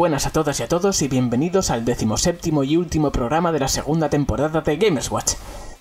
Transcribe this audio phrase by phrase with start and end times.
[0.00, 3.68] Buenas a todas y a todos y bienvenidos al decimoséptimo y último programa de la
[3.68, 5.32] segunda temporada de Gamers Watch.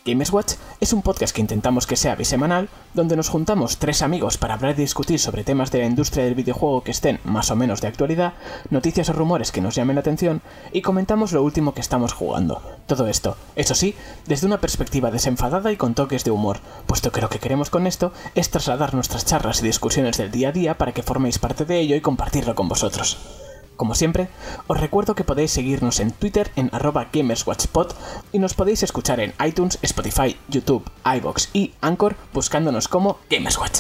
[0.06, 4.38] Gamers Watch es un podcast que intentamos que sea bisemanal, donde nos juntamos tres amigos
[4.38, 7.56] para hablar y discutir sobre temas de la industria del videojuego que estén más o
[7.56, 8.34] menos de actualidad,
[8.70, 10.42] noticias o rumores que nos llamen la atención
[10.74, 12.62] y comentamos lo último que estamos jugando.
[12.88, 13.96] Todo esto, eso sí,
[14.28, 17.88] desde una perspectiva desenfadada y con toques de humor, puesto que lo que queremos con
[17.88, 21.64] esto es trasladar nuestras charlas y discusiones del día a día para que forméis parte
[21.64, 23.18] de ello y compartirlo con vosotros.
[23.80, 24.28] Como siempre,
[24.68, 27.94] os recuerdo que podéis seguirnos en Twitter en arroba gamerswatchpod
[28.34, 33.80] y nos podéis escuchar en iTunes, Spotify, YouTube, iBox y Anchor buscándonos como Gamerswatch.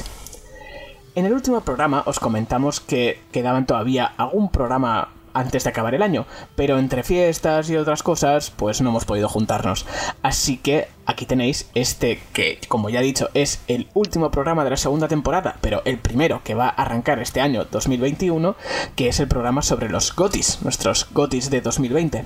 [1.15, 6.01] En el último programa os comentamos que quedaban todavía algún programa antes de acabar el
[6.01, 6.25] año,
[6.55, 9.85] pero entre fiestas y otras cosas, pues no hemos podido juntarnos.
[10.21, 14.71] Así que aquí tenéis este que, como ya he dicho, es el último programa de
[14.71, 18.55] la segunda temporada, pero el primero que va a arrancar este año 2021,
[18.95, 22.23] que es el programa sobre los GOTIS, nuestros GOTIS de 2020.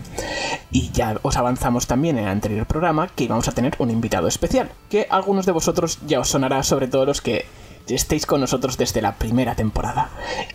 [0.71, 4.27] Y ya os avanzamos también en el anterior programa que íbamos a tener un invitado
[4.27, 7.45] especial, que algunos de vosotros ya os sonará, sobre todo los que
[7.87, 10.09] estéis con nosotros desde la primera temporada.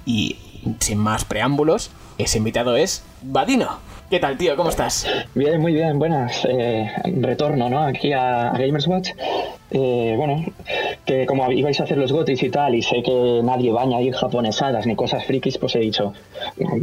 [0.06, 0.38] Y
[0.80, 3.78] sin más preámbulos, ese invitado es Vadino.
[4.10, 4.56] ¿Qué tal, tío?
[4.56, 5.06] ¿Cómo estás?
[5.34, 6.44] Bien, muy bien, buenas.
[6.48, 7.82] Eh, retorno, ¿no?
[7.82, 9.10] Aquí a, Gamers Watch.
[9.70, 10.46] Eh, bueno,
[11.04, 13.84] que como ibais a hacer los gotis y tal, y sé que nadie va a
[13.84, 16.14] añadir japonesadas ni cosas frikis, pues he dicho,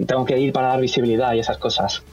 [0.05, 2.03] tengo que ir para dar visibilidad y esas cosas.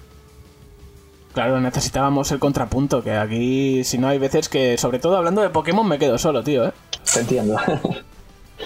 [1.34, 5.50] Claro, necesitábamos el contrapunto, que aquí, si no, hay veces que, sobre todo hablando de
[5.50, 6.72] Pokémon, me quedo solo, tío, ¿eh?
[7.12, 7.56] Te entiendo.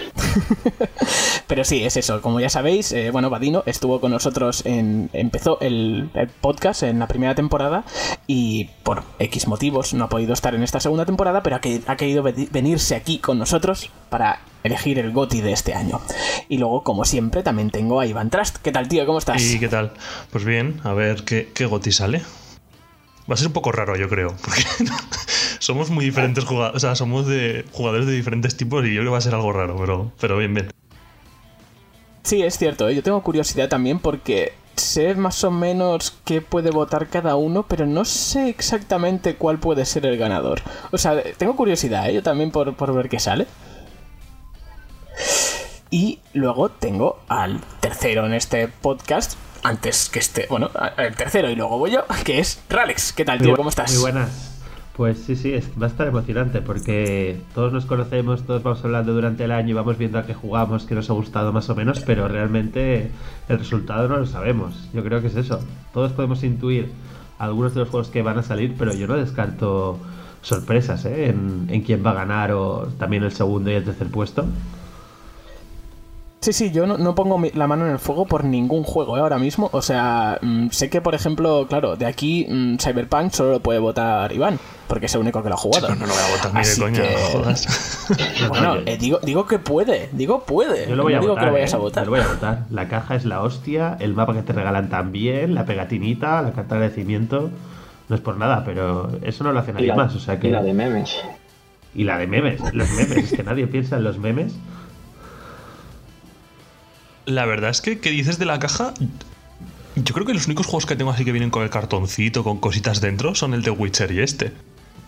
[1.47, 2.21] Pero sí, es eso.
[2.21, 5.09] Como ya sabéis, eh, bueno, Vadino estuvo con nosotros en.
[5.13, 6.09] empezó el,
[6.41, 7.83] podcast en la primera temporada
[8.27, 12.23] y por X motivos no ha podido estar en esta segunda temporada, pero ha, querido
[12.23, 16.01] venirse aquí con nosotros para elegir el GOTI de este año.
[16.49, 18.57] Y luego, como siempre, también tengo a Iván Trust.
[18.57, 19.05] ¿Qué tal, tío?
[19.05, 19.41] ¿Cómo estás?
[19.41, 19.93] ¿Y qué tal?
[20.31, 22.23] Pues bien, a ver qué, qué GOTI sale.
[23.29, 24.35] Va a ser un poco raro, yo creo.
[24.41, 24.63] Porque
[25.67, 26.77] somos muy diferentes jugadores.
[26.77, 29.35] O sea, somos de jugadores de diferentes tipos y yo creo que va a ser
[29.35, 30.71] algo raro, pero, pero bien, bien.
[32.23, 32.87] Sí, es cierto.
[32.87, 32.95] ¿eh?
[32.95, 37.85] Yo tengo curiosidad también porque sé más o menos qué puede votar cada uno, pero
[37.85, 40.61] no sé exactamente cuál puede ser el ganador.
[40.93, 42.13] O sea, tengo curiosidad, ¿eh?
[42.13, 43.45] yo también por, por ver qué sale.
[45.89, 51.55] Y luego tengo al tercero en este podcast, antes que este, bueno, el tercero y
[51.55, 53.11] luego voy yo, que es Ralex.
[53.11, 53.57] ¿Qué tal, tío?
[53.57, 53.91] ¿Cómo estás?
[53.91, 54.56] Muy buenas.
[54.97, 59.43] Pues sí, sí, va a estar emocionante porque todos nos conocemos, todos vamos hablando durante
[59.43, 61.99] el año y vamos viendo a qué jugamos, qué nos ha gustado más o menos,
[61.99, 63.11] pero realmente
[63.47, 64.89] el resultado no lo sabemos.
[64.95, 65.59] Yo creo que es eso.
[65.93, 66.89] Todos podemos intuir
[67.37, 69.99] algunos de los juegos que van a salir, pero yo no descarto
[70.41, 71.27] sorpresas ¿eh?
[71.29, 74.45] en quién va a ganar o también el segundo y el tercer puesto.
[76.39, 79.21] Sí, sí, yo no, pongo la mano en el fuego por ningún juego ¿eh?
[79.21, 79.69] ahora mismo.
[79.73, 83.79] O sea, mm, sé que, por ejemplo, claro, de aquí mm, Cyberpunk solo lo puede
[83.79, 85.89] votar Iván, porque es el único que lo ha jugado.
[85.89, 88.07] no, lo voy a votar ni de coña, jodas.
[88.49, 90.87] bueno, eh, digo, digo que puede, digo puede.
[90.87, 91.79] Yo lo voy a digo votar, que lo vayas a ¿eh?
[91.79, 92.05] votar.
[92.05, 92.65] lo voy a votar.
[92.69, 96.75] La caja es la hostia, el mapa que te regalan también, la pegatinita, la carta
[96.75, 97.49] de agradecimiento.
[98.09, 100.15] No es por nada, pero eso no lo hace nadie más.
[100.15, 100.47] O sea que...
[100.47, 101.17] Y la de memes.
[101.93, 104.55] Y la de memes, los memes, es que nadie piensa en los memes.
[107.27, 108.93] La verdad es que, ¿qué dices de la caja?
[109.97, 112.59] Yo creo que los únicos juegos que tengo así que vienen con el cartoncito, con
[112.59, 114.53] cositas dentro, son el de Witcher y este.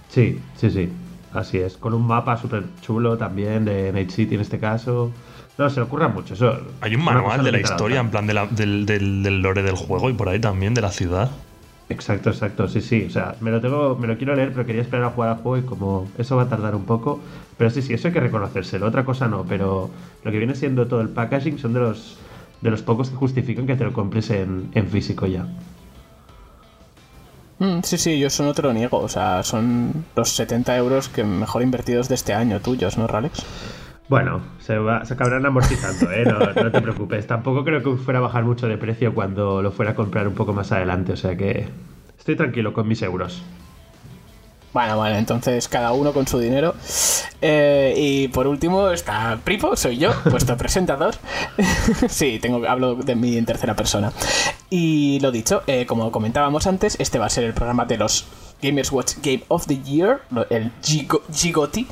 [0.09, 0.89] Sí, sí, sí.
[1.33, 1.77] Así es.
[1.77, 5.13] Con un mapa súper chulo también de Night City en este caso.
[5.57, 6.33] No, se le ocurra mucho.
[6.33, 10.13] Eso, Hay un manual de la historia, en plan del, del, lore del juego y
[10.13, 11.31] por ahí también, de la ciudad.
[11.89, 13.05] Exacto, exacto, sí, sí.
[13.07, 15.37] O sea, me lo tengo, me lo quiero leer, pero quería esperar a jugar al
[15.37, 17.19] juego y como eso va a tardar un poco.
[17.57, 18.85] Pero sí, sí, eso hay que reconocérselo.
[18.85, 19.89] Otra cosa no, pero
[20.23, 22.17] lo que viene siendo todo el packaging son de los
[22.61, 25.47] de los pocos que justifican que te lo compres en, físico ya.
[27.59, 28.99] Mm, sí, sí, yo eso no te lo niego.
[28.99, 33.43] O sea, son los 70 euros que mejor invertidos de este año tuyos, ¿no, Ralex?
[34.09, 36.25] Bueno, se, va, se acabarán amortizando, ¿eh?
[36.25, 37.27] No, te preocupes.
[37.27, 40.33] Tampoco creo que fuera a bajar mucho de precio cuando lo fuera a comprar un
[40.33, 41.13] poco más adelante.
[41.13, 41.69] O sea que
[42.17, 43.43] estoy tranquilo con mis euros.
[44.73, 46.73] Bueno, bueno, entonces cada uno con su dinero.
[47.41, 51.13] Eh, y por último está Pripo, soy yo, vuestro presentador.
[52.09, 54.11] sí, tengo, hablo de mí en tercera persona.
[54.71, 58.25] Y lo dicho, eh, como comentábamos antes, este va a ser el programa de los
[58.61, 61.87] Gamers Watch Game of the Year, el Gigoti.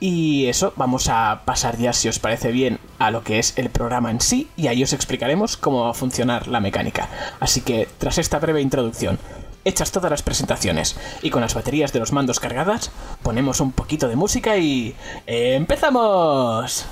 [0.00, 3.70] Y eso, vamos a pasar ya, si os parece bien, a lo que es el
[3.70, 7.08] programa en sí, y ahí os explicaremos cómo va a funcionar la mecánica.
[7.40, 9.18] Así que, tras esta breve introducción,
[9.64, 12.90] hechas todas las presentaciones y con las baterías de los mandos cargadas,
[13.22, 14.94] ponemos un poquito de música y...
[15.26, 16.86] ¡Empezamos!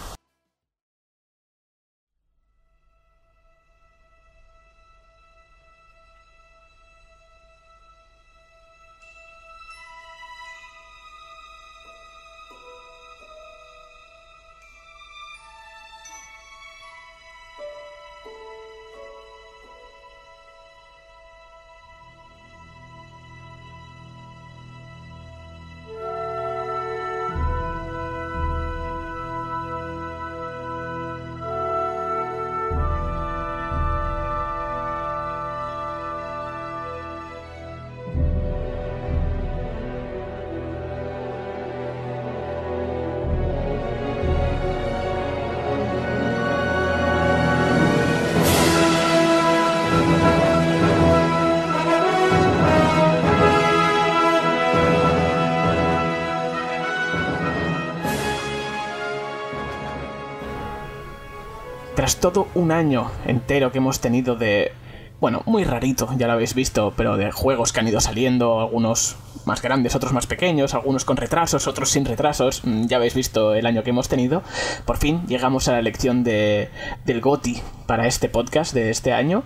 [62.05, 64.73] Tras todo un año entero que hemos tenido de
[65.21, 69.17] bueno, muy rarito, ya lo habéis visto, pero de juegos que han ido saliendo, algunos
[69.47, 73.55] más grandes, otros más pequeños, algunos con retrasos, otros sin retrasos, mm, ya habéis visto
[73.55, 74.43] el año que hemos tenido.
[74.85, 76.69] Por fin llegamos a la elección de,
[77.07, 79.43] del GOTI para este podcast de este año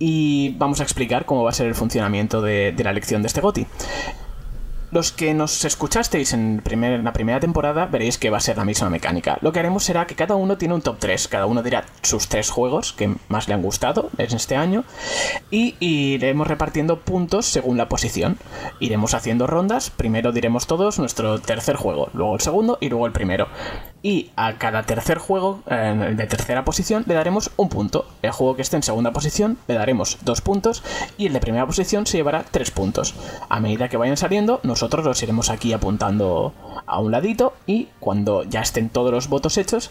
[0.00, 3.28] y vamos a explicar cómo va a ser el funcionamiento de, de la elección de
[3.28, 3.68] este GOTI.
[4.92, 6.62] Los que nos escuchasteis en,
[7.04, 9.38] la primera temporada veréis que va a ser la misma mecánica.
[9.40, 12.28] Lo que haremos será que cada uno tiene un top 3, cada uno dirá sus
[12.28, 14.84] tres juegos que más le han gustado en este año
[15.50, 18.36] y iremos repartiendo puntos según la posición.
[18.80, 23.12] Iremos haciendo rondas, primero diremos todos nuestro tercer juego, luego el segundo y luego el
[23.12, 23.46] primero
[24.02, 28.06] y a cada tercer juego de tercera posición le daremos un punto.
[28.22, 30.82] El juego que esté en segunda posición le daremos dos puntos
[31.18, 33.14] y el de primera posición se llevará tres puntos.
[33.48, 36.54] A medida que vayan saliendo, nosotros los iremos aquí apuntando
[36.86, 39.90] a un ladito y cuando ya estén todos los votos hechos,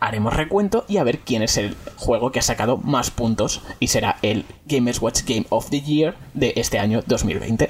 [0.00, 3.88] haremos recuento y a ver quién es el juego que ha sacado más puntos y
[3.88, 7.68] será el Gamers Watch Game of the Year de este año 2020.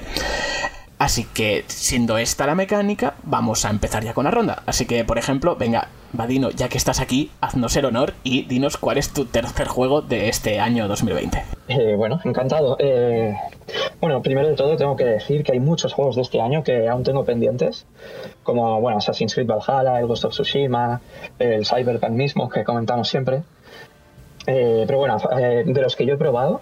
[1.01, 4.61] Así que, siendo esta la mecánica, vamos a empezar ya con la ronda.
[4.67, 8.77] Así que, por ejemplo, venga, Vadino, ya que estás aquí, haznos el honor y dinos
[8.77, 11.43] cuál es tu tercer juego de este año 2020.
[11.69, 12.77] Eh, bueno, encantado.
[12.77, 13.35] Eh,
[13.99, 16.87] bueno, primero de todo tengo que decir que hay muchos juegos de este año que
[16.87, 17.87] aún tengo pendientes,
[18.43, 21.01] como bueno, Assassin's Creed Valhalla, el Ghost of Tsushima,
[21.39, 23.41] el Cyberpunk mismo que comentamos siempre.
[24.45, 26.61] Eh, pero bueno, de los que yo he probado,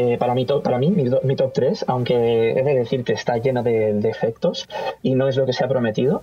[0.00, 3.64] eh, para, mí, para mí, mi, top 3, aunque he de decir que está lleno
[3.64, 4.68] de, defectos
[5.02, 6.22] y no es lo que se ha prometido,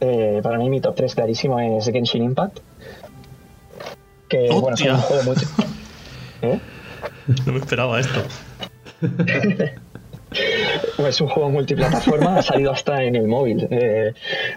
[0.00, 2.58] eh, para mí mi top 3 clarísimo es Genshin Impact.
[4.28, 5.36] Que, bueno, es un juego muy...
[6.42, 6.60] ¿Eh?
[7.46, 8.20] No me esperaba esto.
[10.98, 13.66] Es un juego multiplataforma, ha salido hasta en el móvil.
[13.70, 14.12] Eh,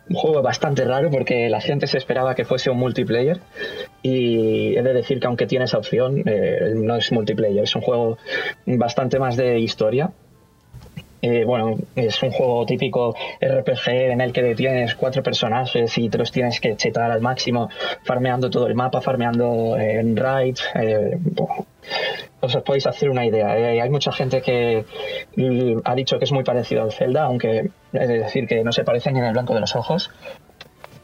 [0.10, 3.40] un juego bastante raro porque la gente se esperaba que fuese un multiplayer
[4.02, 7.82] y he de decir que aunque tiene esa opción, eh, no es multiplayer, es un
[7.82, 8.18] juego
[8.66, 10.12] bastante más de historia.
[11.22, 16.18] Eh, bueno, es un juego típico RPG en el que tienes cuatro personajes y te
[16.18, 17.70] los tienes que chetar al máximo,
[18.04, 20.64] farmeando todo el mapa, farmeando en raids
[22.56, 23.58] os podéis hacer una idea.
[23.58, 24.86] Eh, hay mucha gente que
[25.36, 28.84] mm, ha dicho que es muy parecido al Zelda, aunque es decir que no se
[28.84, 30.12] parecen ni en el blanco de los ojos.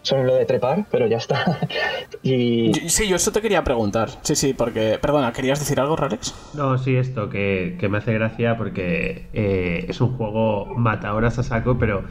[0.02, 1.60] Solo lo de trepar, pero ya está.
[2.24, 2.74] y...
[2.90, 4.10] Sí, yo eso te quería preguntar.
[4.22, 5.00] Sí, sí, porque...
[5.02, 6.36] Perdona, ¿querías decir algo, Ralex?
[6.54, 11.44] No, sí, esto, que, me hace gracia porque eh, es un juego mata horas a
[11.44, 12.04] saco, pero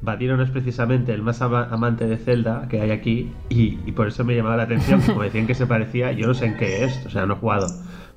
[0.00, 4.08] Batino no es precisamente el más amante de Zelda que hay aquí y, y, por
[4.08, 6.84] eso me llamaba la atención, como decían que se parecía, yo no sé en qué
[6.84, 7.66] es, o sea, no he jugado.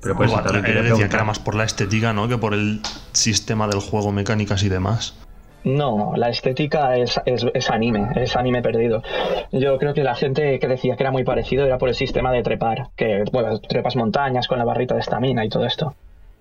[0.04, 2.28] Pero pues bueno, decía que era más por la estética, ¿no?
[2.28, 2.82] Que por el
[3.12, 5.16] sistema del juego, mecánicas y demás.
[5.64, 9.02] No, la estética es, es, anime, es anime perdido.
[9.50, 12.32] Yo creo que la gente que decía que era muy parecido era por el sistema
[12.32, 15.94] de trepar, que bueno, trepas montañas con la barrita de estamina y todo esto.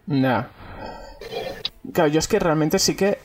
[0.07, 0.45] No.
[1.93, 3.17] Claro, yo es que realmente sí que,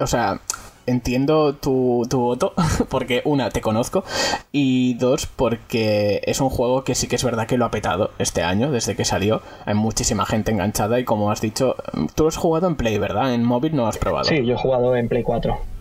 [0.00, 0.40] o sea,
[0.86, 2.54] entiendo tu, tu, voto,
[2.88, 4.04] porque una, te conozco,
[4.52, 8.10] y dos, porque es un juego que sí que es verdad que lo ha petado
[8.18, 9.42] este año, desde que salió.
[9.66, 11.76] Hay muchísima gente enganchada y como has dicho,
[12.14, 13.34] tú has jugado en Play, ¿verdad?
[13.34, 14.24] En móvil no has probado.
[14.24, 15.73] Sí, yo he jugado en Play 4.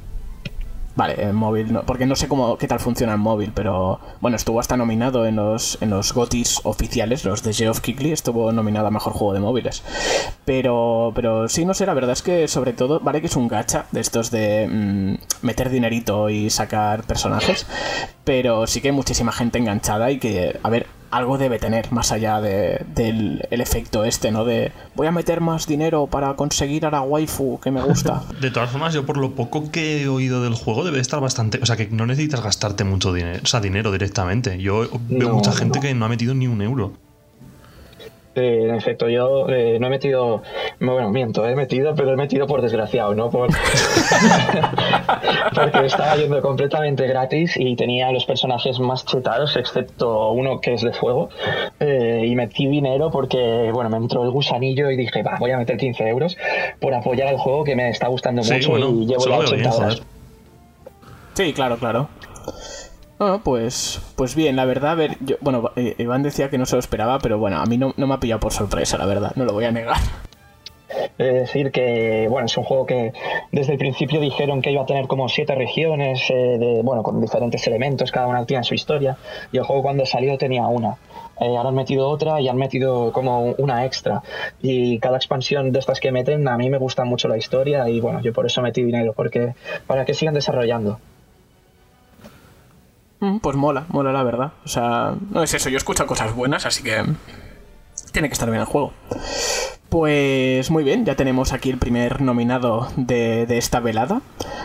[0.96, 4.38] Vale, en móvil no, porque no sé cómo qué tal funciona en móvil, pero bueno,
[4.38, 8.88] estuvo hasta nominado en los en los GOTIS oficiales, los de Geoff Keighley, estuvo nominado
[8.88, 9.84] a mejor juego de móviles.
[10.46, 13.48] Pero pero sí, no sé, la verdad es que sobre todo, vale que es un
[13.48, 17.66] gacha de estos de mm, meter dinerito y sacar personajes,
[18.24, 22.12] pero sí que hay muchísima gente enganchada y que, a ver, algo debe tener más
[22.12, 24.46] allá del efecto este, ¿no?
[24.46, 28.24] De voy a meter más dinero para conseguir a la waifu que me gusta.
[28.42, 31.60] De todas formas, yo por lo poco que he oído del juego debe estar bastante...
[31.62, 34.58] O sea, que no necesitas gastarte mucho dinero, o sea, dinero directamente.
[34.60, 36.94] Yo veo mucha gente que no ha metido ni un euro.
[38.36, 40.42] Eh, en efecto, yo eh, no he metido,
[40.80, 43.30] bueno, miento, he metido, pero he metido por desgraciado, ¿no?
[43.30, 43.50] Por...
[45.54, 50.82] Porque estaba yendo completamente gratis y tenía los personajes más chetados, excepto uno que es
[50.82, 51.30] de fuego.
[51.80, 55.58] Eh, y metí dinero porque, bueno, me entró el gusanillo y dije, va, voy a
[55.58, 56.38] meter 15 euros
[56.80, 60.02] por apoyar el juego que me está gustando mucho y llevo ya 80 horas.
[61.34, 62.10] Sí, claro, claro.
[63.24, 66.66] Bueno, pues, pues bien, la verdad, a ver, yo, bueno, eh, Iván decía que no
[66.66, 69.32] se lo esperaba, pero bueno, a mí no, me ha pillado por sorpresa, la verdad,
[69.38, 69.96] no lo voy a negar.
[71.18, 73.14] Es decir, que bueno, es un juego que
[73.54, 77.22] desde el principio dijeron que iba a tener como siete regiones, eh, de, bueno, con
[77.22, 79.16] diferentes elementos, cada una tiene su historia,
[79.54, 80.98] y el juego cuando salió tenía una.
[81.40, 84.22] Eh, ahora han metido otra y han metido como una extra.
[84.62, 88.02] Y cada expansión de estas que meten, a mí me gusta mucho la historia y
[88.02, 89.54] bueno, yo por eso metí dinero, porque
[89.88, 91.00] para que sigan desarrollando.
[93.42, 94.54] Pues mola, mola la verdad.
[94.66, 97.04] O sea, no es eso, yo escucho cosas buenas, así que
[98.12, 98.94] tiene que estar bien el juego.
[99.90, 104.22] Pues muy bien, ya tenemos aquí el primer nominado de, de esta velada.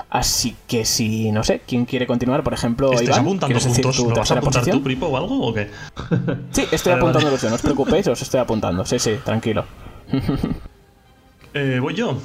[0.09, 2.43] Así que si, no sé, ¿quién quiere continuar?
[2.43, 3.97] Por ejemplo, ¿Estás Iván, apuntando ¿quieres decir puntos?
[4.03, 4.79] tu ¿Lo vas a apuntar posición?
[4.79, 5.69] tú, Pripo, o algo o qué?
[6.53, 7.43] Sí, estoy Vale, apuntando vale.
[7.43, 8.87] yo, no os preocupéis, os estoy apuntando.
[8.87, 9.65] Sí, sí, tranquilo.
[11.55, 12.19] Eh, voy yo.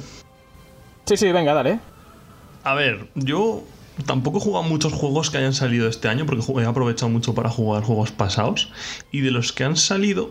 [1.04, 1.80] Sí, sí, venga, dale.
[2.62, 3.62] A ver, yo
[4.06, 7.48] tampoco he jugado muchos juegos que hayan salido este año porque he aprovechado mucho para
[7.50, 8.72] jugar juegos pasados.
[9.12, 10.30] Y de los que han salido,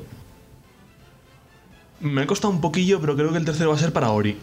[2.00, 4.38] me ha costado un poquillo, pero creo que el tercero va a ser para Ori.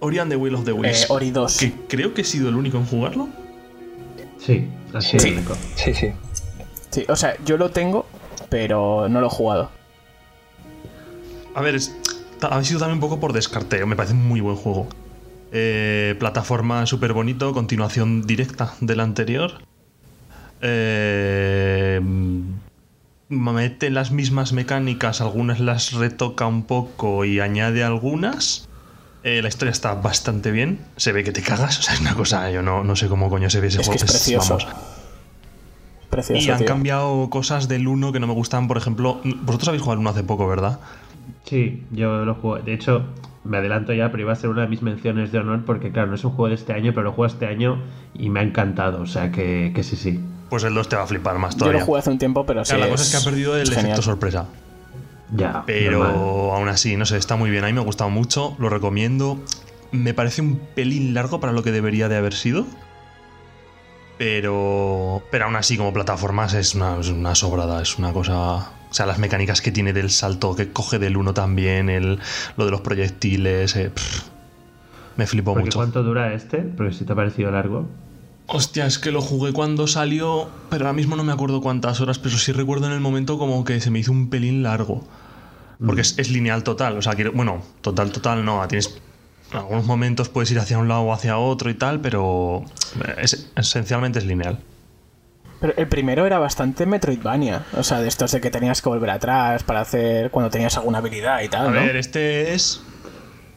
[0.00, 1.04] Ori and the Will of the Wisps.
[1.04, 1.56] Eh, Ori 2.
[1.58, 3.28] Que creo que he sido el único en jugarlo.
[4.38, 5.28] Sí, así Sí.
[5.28, 5.56] es único.
[5.76, 6.08] Sí, sí.
[6.90, 8.06] Sí, o sea, yo lo tengo,
[8.50, 9.70] pero no lo he jugado.
[11.54, 11.94] A ver, es-
[12.42, 13.86] ha sido también un poco por descarteo.
[13.86, 14.88] Me parece un muy buen juego.
[15.56, 19.52] Eh, plataforma súper bonito, continuación directa del anterior.
[20.60, 22.00] Eh,
[23.28, 28.68] mete las mismas mecánicas, algunas las retoca un poco y añade algunas.
[29.22, 30.80] Eh, la historia está bastante bien.
[30.96, 31.78] Se ve que te cagas.
[31.78, 32.50] O sea, es una cosa.
[32.50, 34.04] Yo no, no sé cómo coño se ve ese Es que juego.
[34.04, 34.58] es precioso.
[34.58, 34.74] vamos.
[36.10, 36.66] Precioso, Y han tío.
[36.66, 38.66] cambiado cosas del 1 que no me gustan.
[38.68, 40.80] Por ejemplo, vosotros habéis jugado el 1 hace poco, ¿verdad?
[41.44, 42.58] Sí, yo lo juego.
[42.62, 43.06] De hecho,
[43.44, 46.08] me adelanto ya, pero iba a ser una de mis menciones de honor porque, claro,
[46.08, 47.82] no es un juego de este año, pero lo juego este año
[48.14, 49.02] y me ha encantado.
[49.02, 50.20] O sea que, que sí, sí.
[50.50, 51.80] Pues el 2 te va a flipar más Yo todavía.
[51.80, 52.70] lo jugué hace un tiempo, pero sí.
[52.70, 54.02] Claro, la cosa es que ha perdido el es efecto genial.
[54.02, 54.46] sorpresa.
[55.34, 55.62] Ya.
[55.66, 56.56] Pero normal.
[56.58, 57.64] aún así, no sé, está muy bien.
[57.64, 59.38] A mí me ha gustado mucho, lo recomiendo.
[59.90, 62.66] Me parece un pelín largo para lo que debería de haber sido.
[64.18, 65.22] Pero.
[65.30, 67.82] Pero aún así, como plataformas, es una, es una sobrada.
[67.82, 68.70] Es una cosa.
[68.94, 72.20] O sea, las mecánicas que tiene del salto, que coge del 1 también, el,
[72.56, 73.74] lo de los proyectiles.
[73.74, 74.22] eh, pff,
[75.16, 75.80] me flipó mucho.
[75.80, 76.58] ¿Cuánto dura este?
[76.58, 77.88] Porque si te ha parecido largo.
[78.46, 82.20] Hostia, es que lo jugué cuando salió, pero ahora mismo no me acuerdo cuántas horas,
[82.20, 85.04] pero sí recuerdo en el momento como que se me hizo un pelín largo.
[85.84, 88.96] Porque es, es lineal total, o sea, quiero- bueno, total, total no, tienes...
[89.50, 92.64] En algunos momentos puedes ir hacia un lado o hacia otro y tal, pero
[93.18, 94.60] es- esencialmente es lineal.
[95.64, 97.64] Pero el primero era bastante Metroidvania.
[97.72, 100.98] O sea, de estos de que tenías que volver atrás para hacer cuando tenías alguna
[100.98, 101.80] habilidad y tal, A ¿no?
[101.80, 102.82] ver, este es...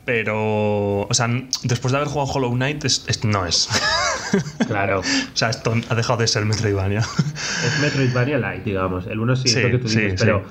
[0.05, 1.01] Pero...
[1.01, 1.27] O sea,
[1.63, 3.67] después de haber jugado Hollow Knight, es- es- no es.
[4.67, 4.99] Claro.
[5.01, 6.99] o sea, esto ha dejado de ser Metroidvania.
[6.99, 9.05] Es Metroidvania Light, digamos.
[9.07, 10.17] El uno sí, Sí, es lo que tú dices, sí.
[10.17, 10.45] pero,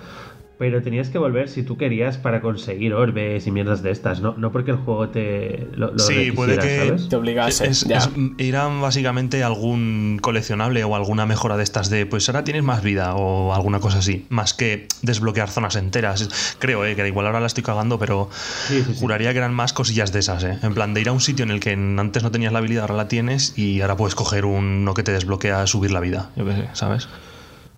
[0.59, 4.35] pero tenías que volver si tú querías para conseguir orbes y mierdas de estas, ¿no?
[4.39, 7.09] No porque el juego te lo, lo Sí, puede requisiera, que- ¿sabes?
[7.11, 7.67] Te obligase.
[7.69, 7.99] Es- ya.
[7.99, 8.09] es-
[8.39, 13.15] eran básicamente algún coleccionable o alguna mejora de estas de pues ahora tienes más vida
[13.17, 16.57] o alguna cosa así, más que desbloquear zonas enteras.
[16.59, 18.31] Creo, eh, que igual ahora la estoy cagando, pero
[18.69, 18.99] Sí, sí, sí.
[18.99, 20.59] juraría que eran más cosillas de esas, eh.
[20.63, 22.83] En plan de ir a un sitio en el que antes no tenías la habilidad,
[22.83, 26.47] ahora la tienes y ahora puedes coger uno que te desbloquea subir la vida, yo
[26.47, 27.09] qué sé, ¿sabes?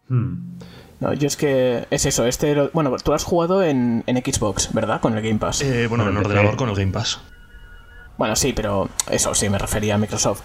[0.08, 0.34] Hmm.
[1.00, 2.26] No, yo es que es eso.
[2.26, 5.00] Este, lo- bueno, tú lo has jugado en, en Xbox, ¿verdad?
[5.00, 5.62] Con el Game Pass.
[5.62, 7.20] Eh, bueno, en ordenador con el Game Pass.
[8.16, 10.44] Bueno, sí, pero eso sí, me refería a Microsoft.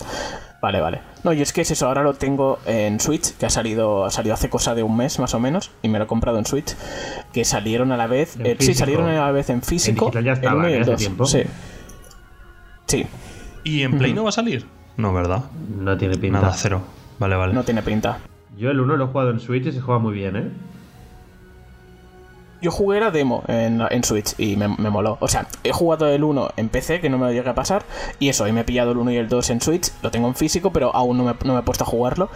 [0.61, 1.01] Vale, vale.
[1.23, 4.11] No, y es que es eso, ahora lo tengo en Switch, que ha salido, ha
[4.11, 6.45] salido hace cosa de un mes más o menos, y me lo he comprado en
[6.45, 6.75] Switch,
[7.33, 10.23] que salieron a la vez, En eh, sí, salieron a la vez en físico, digital
[10.23, 10.81] ya el estaban, 1 y el ¿eh?
[10.81, 10.99] hace 2.
[10.99, 11.25] tiempo.
[11.25, 11.43] Sí.
[12.87, 13.07] Sí,
[13.63, 14.67] ¿Y en Play no va a salir?
[14.97, 15.45] No, ¿verdad?
[15.75, 16.41] No tiene pinta.
[16.41, 16.81] Nada, cero.
[17.17, 17.53] Vale, vale.
[17.53, 18.19] no tiene pinta.
[18.57, 20.51] Yo el 1 lo he jugado en Switch y se juega muy bien, ¿eh?
[22.61, 25.17] Yo jugué la demo en, en Switch y me, me moló.
[25.19, 27.83] O sea, he jugado el 1 en PC, que no me lo llegué a pasar.
[28.19, 29.91] Y eso, y me he pillado el 1 y el 2 en Switch.
[30.01, 32.29] Lo tengo en físico, pero aún no me, no me he puesto a jugarlo.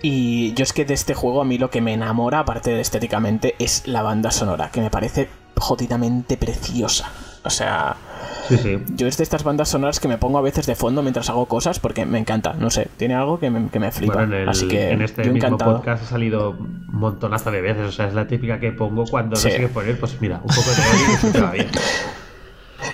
[0.00, 2.80] Y yo es que de este juego a mí lo que me enamora, aparte de
[2.80, 5.28] estéticamente, es la banda sonora, que me parece
[5.58, 7.10] jodidamente preciosa.
[7.44, 7.96] O sea,
[8.48, 8.78] Sí, sí.
[8.96, 11.46] yo es de estas bandas sonoras que me pongo a veces de fondo mientras hago
[11.46, 12.52] cosas porque me encanta.
[12.54, 14.14] No sé, tiene algo que me, que me flipa.
[14.14, 15.76] Bueno, en, el- Así que en este yo mismo encantado.
[15.76, 17.86] podcast ha salido un montonazo de veces.
[17.88, 19.48] O sea, es la típica que pongo cuando Sí.
[19.48, 19.98] no sé qué poner.
[19.98, 21.68] Pues mira, un poco de y se va bien.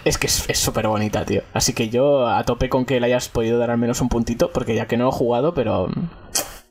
[0.04, 1.42] Es que es súper bonita, tío.
[1.52, 4.50] Así que yo a tope con que le hayas podido dar al menos un puntito,
[4.52, 5.88] porque ya que no lo he jugado, pero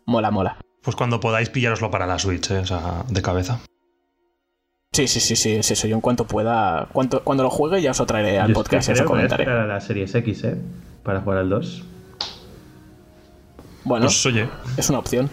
[0.06, 0.58] mola, mola.
[0.82, 3.60] Pues cuando podáis pillároslo para la Switch, eh, o sea, de cabeza.
[4.92, 5.88] Sí, sí, sí, sí, es eso.
[5.88, 8.90] Yo en cuanto pueda, cuanto, cuando lo juegue ya os lo traeré al Yo podcast
[8.90, 9.44] y os lo comentaré.
[9.44, 10.58] esperar a la Series X, ¿eh?
[11.04, 11.84] Para jugar al 2.
[13.84, 15.30] Bueno, Pues oye, es una opción.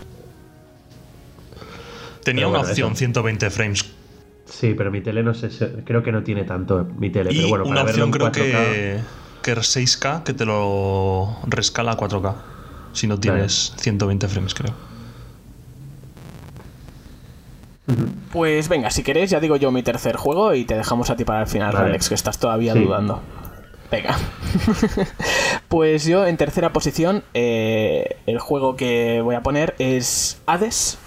[2.23, 2.99] tenía Pero una bueno, opción eso.
[2.99, 3.85] 120 frames.
[4.45, 5.49] Sí, pero mi tele no sé,
[5.85, 7.33] creo que no tiene tanto mi tele.
[7.33, 9.01] Y pero bueno, una para verlo opción en creo 4K, que,
[9.43, 12.35] que es 6K que te lo rescala a 4K.
[12.93, 14.75] Si no tienes 120 frames, creo.
[18.33, 21.25] Pues venga, si queréis, ya digo yo mi tercer juego y te dejamos a ti
[21.25, 21.91] para el final, Vale.
[21.91, 22.81] Alex, que estás todavía Sí.
[22.81, 23.21] dudando.
[23.91, 24.17] Venga.
[25.69, 30.99] Pues yo en tercera posición, eh, el juego que voy a poner es Hades,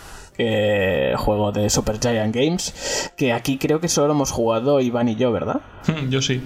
[1.18, 5.32] juego de Super Giant Games, que aquí creo que solo hemos jugado Iván y yo,
[5.32, 5.62] ¿verdad?
[6.10, 6.42] Yo sí.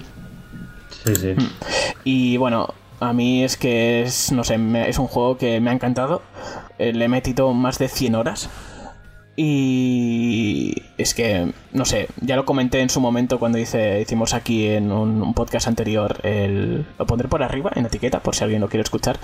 [1.04, 1.34] Sí, sí.
[2.04, 5.70] Y bueno, a mí es que es, no sé, me- es un juego que me
[5.70, 6.22] ha encantado.
[6.78, 8.48] Eh, Le he metido más de 100 horas.
[9.36, 14.68] Y es que, no sé, ya lo comenté en su momento cuando hice, hicimos aquí
[14.68, 18.68] en un, podcast anterior, el, lo pondré por arriba en etiqueta por si alguien lo
[18.68, 19.18] quiere escuchar,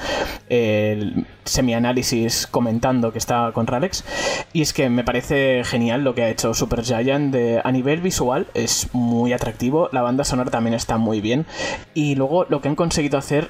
[0.48, 4.04] el semi-análisis comentando que está con Ralex.
[4.52, 8.48] Y es que me parece genial lo que ha hecho Supergiant de, a nivel visual,
[8.54, 11.46] es muy atractivo, la banda sonora también está muy bien.
[11.94, 13.48] Y luego lo que han conseguido hacer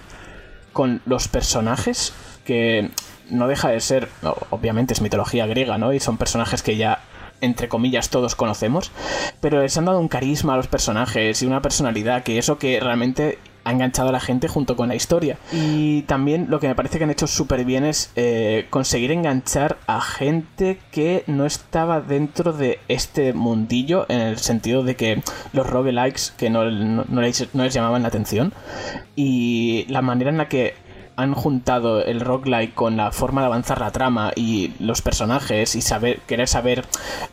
[0.74, 2.12] con los personajes
[2.44, 2.90] que
[3.30, 4.08] no deja de ser,
[4.50, 5.92] obviamente es mitología griega, ¿no?
[5.92, 7.00] Y son personajes que ya
[7.40, 8.92] entre comillas todos conocemos,
[9.40, 12.80] pero les han dado un carisma a los personajes y una personalidad que eso que
[12.80, 15.38] realmente ha enganchado a la gente junto con la historia.
[15.52, 19.78] Y también lo que me parece que han hecho súper bien es eh, conseguir enganchar
[19.86, 25.66] a gente que no estaba dentro de este mundillo, en el sentido de que los
[25.66, 28.52] roguelikes que no, no les, no les llamaban la atención,
[29.14, 30.74] y la manera en la que
[31.20, 35.82] han juntado el roguelike con la forma de avanzar la trama y los personajes y
[35.82, 36.84] saber querer saber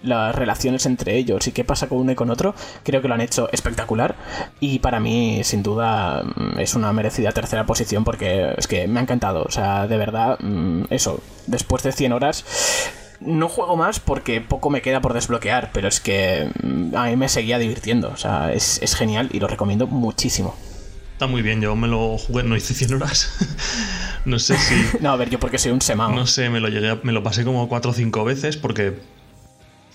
[0.03, 3.13] las relaciones entre ellos y qué pasa con uno y con otro, creo que lo
[3.13, 4.15] han hecho espectacular.
[4.59, 8.99] Y para mí sin duda mm, es una merecida tercera posición porque es que me
[8.99, 12.45] ha encantado, o sea, de verdad, mm, eso, después de 100 horas
[13.19, 17.15] no juego más porque poco me queda por desbloquear, pero es que mm, a mí
[17.15, 20.55] me seguía divirtiendo, o sea, es, es genial y lo recomiendo muchísimo.
[21.17, 23.31] Está muy bien, yo me lo jugué, no hice 100 horas.
[24.25, 24.75] no sé si.
[25.01, 26.11] No, a ver, yo porque soy un semao.
[26.13, 28.93] No sé, me lo llegué, a- me lo pasé como 4 o 5 veces porque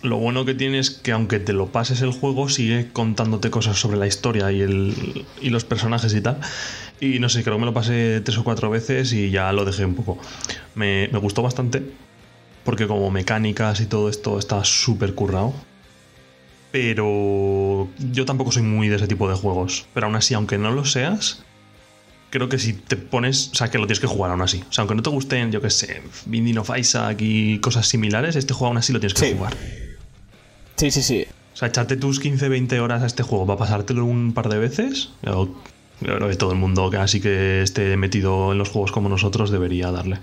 [0.03, 3.79] lo bueno que tiene es que aunque te lo pases el juego, sigue contándote cosas
[3.79, 6.41] sobre la historia y, el, y los personajes y tal.
[6.99, 9.65] Y no sé, creo que me lo pasé 3 o 4 veces y ya lo
[9.65, 10.19] dejé un poco.
[10.75, 11.85] Me, me gustó bastante
[12.65, 15.55] porque como mecánicas y todo esto está súper currado.
[16.73, 19.87] Pero yo tampoco soy muy de ese tipo de juegos.
[19.95, 21.45] Pero aún así, aunque no lo seas,
[22.31, 24.65] creo que si te pones, o sea, que lo tienes que jugar aún así.
[24.69, 28.37] O sea, aunque no te gusten, yo qué sé, Binding of Isaac y cosas similares,
[28.37, 29.35] este juego aún así lo tienes que Sí.
[29.37, 29.55] jugar.
[30.77, 31.27] Sí, sí, sí.
[31.53, 35.11] O sea, echarte tus 15-20 horas a este juego para pasártelo un par de veces.
[35.23, 35.55] Yo,
[36.01, 39.11] yo creo que todo el mundo que así que esté metido en los juegos como
[39.11, 40.19] nosotros debería darle.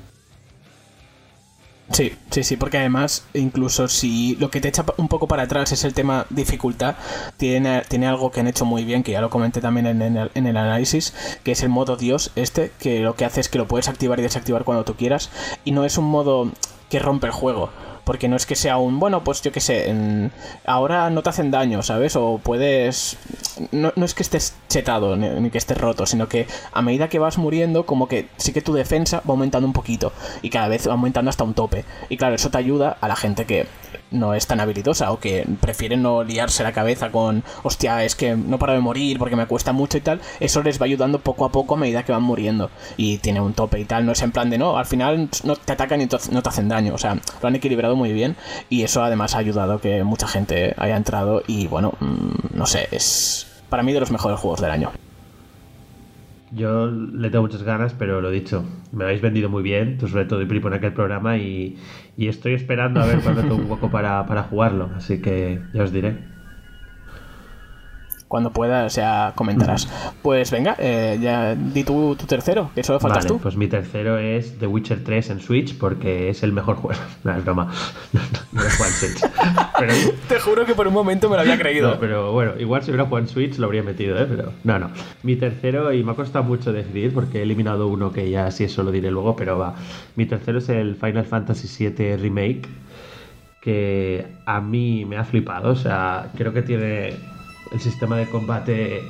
[1.91, 5.71] Sí, sí, sí, porque además, incluso si lo que te echa un poco para atrás
[5.71, 6.95] es el tema dificultad,
[7.37, 10.47] tiene, tiene algo que han hecho muy bien, que ya lo comenté también en, en
[10.47, 13.67] el, análisis, que es el modo Dios este, que lo que hace es que lo
[13.67, 15.31] puedes activar y desactivar cuando tú quieras,
[15.65, 16.51] y no es un modo
[16.89, 17.71] que rompe el juego.
[18.09, 19.93] Porque no es que sea un, bueno, pues yo qué sé,
[20.65, 22.15] ahora no te hacen daño, ¿sabes?
[22.15, 23.17] O puedes...
[23.71, 27.07] No, no es que estés chetado ni, ni que estés roto, sino que a medida
[27.07, 30.69] que vas muriendo, como que sí que tu defensa va aumentando un poquito y cada
[30.69, 31.85] vez va aumentando hasta un tope.
[32.09, 33.67] Y claro, eso te ayuda a la gente que
[34.11, 38.35] no es tan habilidosa o que prefiere no liarse la cabeza con, hostia, es que
[38.35, 40.19] no paro de morir porque me cuesta mucho y tal.
[40.39, 42.69] Eso les va ayudando poco a poco a medida que van muriendo.
[42.97, 45.55] Y tiene un tope y tal, no es en plan de no, al final no
[45.55, 46.93] te atacan y no te- no te hacen daño.
[46.93, 48.35] O sea, lo han equilibrado muy bien
[48.69, 52.65] y eso además ha ayudado a que mucha gente haya entrado y bueno, mm, no
[52.65, 54.91] sé, es para mí de los mejores juegos del año.
[56.51, 60.25] Yo le tengo muchas ganas, pero lo dicho, me habéis vendido muy bien, tú sobre
[60.25, 61.77] todo y Pripo en aquel programa y,
[62.17, 65.83] y estoy esperando a ver cuándo tengo un hueco para, para jugarlo, así que ya
[65.83, 66.38] os diré.
[68.29, 69.89] Cuando puedas ya comentarás.
[70.21, 73.39] Pues venga, eh, ya di tú tu tercero, que solo faltas Vale, tú.
[73.41, 76.99] pues mi tercero es The Witcher 3 en Switch porque es el mejor juego.
[77.23, 77.71] No, es broma.
[78.13, 78.21] No,
[78.53, 79.19] no, no en Switch.
[79.79, 79.93] Pero,
[80.29, 81.89] Te juro que por un momento me lo había creído.
[81.89, 84.27] no, pero bueno, igual si hubiera jugado en Switch lo habría metido, ¿eh?
[84.29, 84.91] Pero no, no.
[85.23, 88.63] Mi tercero, y me ha costado mucho decidir porque he eliminado uno que ya sí
[88.63, 89.73] eso lo diré luego, pero va.
[90.15, 92.69] Mi tercero es el Final Fantasy VII Remake
[93.61, 95.71] que a mí me ha flipado.
[95.71, 97.15] O sea, creo que tiene
[97.71, 99.03] el sistema de combate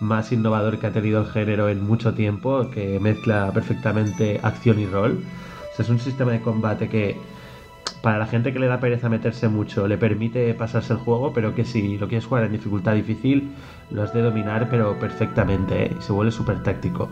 [0.00, 4.86] más innovador que ha tenido el género en mucho tiempo, que mezcla perfectamente acción y
[4.86, 5.22] rol.
[5.78, 7.16] Es un sistema de combate que
[8.02, 11.54] para la gente que le da pereza meterse mucho le permite pasarse el juego, pero
[11.54, 13.52] que si lo quieres jugar en dificultad difícil,
[13.90, 15.96] lo has de dominar, pero perfectamente, ¿eh?
[15.98, 17.08] y se vuelve súper táctico.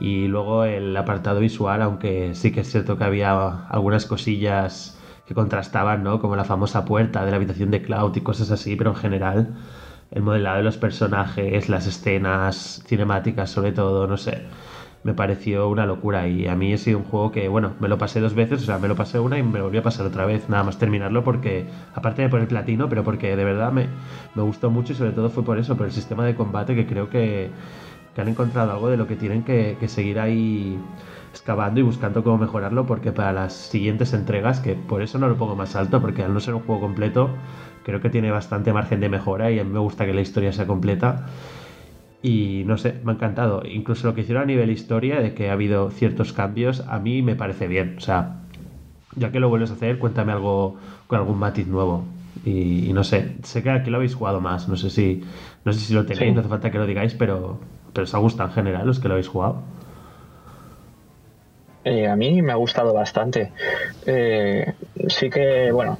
[0.00, 5.34] Y luego el apartado visual, aunque sí que es cierto que había algunas cosillas que
[5.34, 6.20] contrastaban, ¿no?
[6.20, 9.56] Como la famosa puerta de la habitación de Cloud y cosas así, pero en general
[10.10, 14.42] el modelado de los personajes, las escenas cinemáticas sobre todo, no sé,
[15.04, 17.98] me pareció una locura y a mí ha sido un juego que, bueno, me lo
[17.98, 20.26] pasé dos veces, o sea, me lo pasé una y me volví a pasar otra
[20.26, 23.86] vez, nada más terminarlo porque, aparte de por el platino, pero porque de verdad me,
[24.34, 26.86] me gustó mucho y sobre todo fue por eso, por el sistema de combate que
[26.86, 27.50] creo que
[28.18, 30.76] que han encontrado algo de lo que tienen que, que seguir ahí
[31.30, 35.36] excavando y buscando cómo mejorarlo porque para las siguientes entregas, que por eso no lo
[35.36, 37.30] pongo más alto, porque al no ser un juego completo,
[37.88, 40.52] creo que tiene bastante margen de mejora y a mí me gusta que la historia
[40.52, 41.24] sea completa.
[42.20, 43.62] Y no sé, me ha encantado.
[43.64, 47.22] Incluso lo que hicieron a nivel historia, de que ha habido ciertos cambios, a mí
[47.22, 47.94] me parece bien.
[47.96, 48.40] O sea,
[49.16, 52.04] ya que lo vuelves a hacer, cuéntame algo con algún matiz nuevo.
[52.44, 54.68] Y, y no sé, sé que aquí lo habéis jugado más.
[54.68, 55.22] No sé si,
[55.64, 56.34] no sé si lo tenéis, Sí.
[56.34, 57.58] no hace falta que lo digáis, pero,
[57.94, 59.62] pero os ha gustado en general los que lo habéis jugado.
[61.84, 63.52] Eh, a mí me ha gustado bastante.
[64.04, 64.74] Eh,
[65.08, 65.98] sí que, bueno,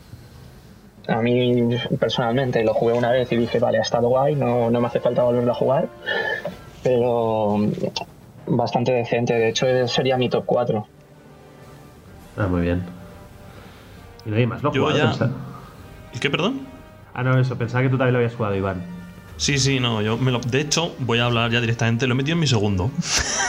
[1.08, 1.68] a mí
[1.98, 5.00] personalmente lo jugué una vez y dije, vale, ha estado guay, no, no me hace
[5.00, 5.88] falta volverlo a jugar,
[6.82, 7.56] pero
[8.46, 9.34] bastante decente.
[9.34, 10.86] De hecho, sería mi top 4.
[12.36, 12.82] Ah, muy bien.
[14.26, 15.12] Y nadie más lo ha Yo jugado.
[15.18, 15.30] ya-
[16.14, 16.60] ¿Y qué, perdón?
[17.14, 18.82] Ah, no, eso, pensaba que tú también lo habías jugado, Iván.
[19.38, 20.40] Sí, sí, no, yo me lo.
[20.40, 22.90] De hecho, voy a hablar ya directamente, lo he metido en mi segundo.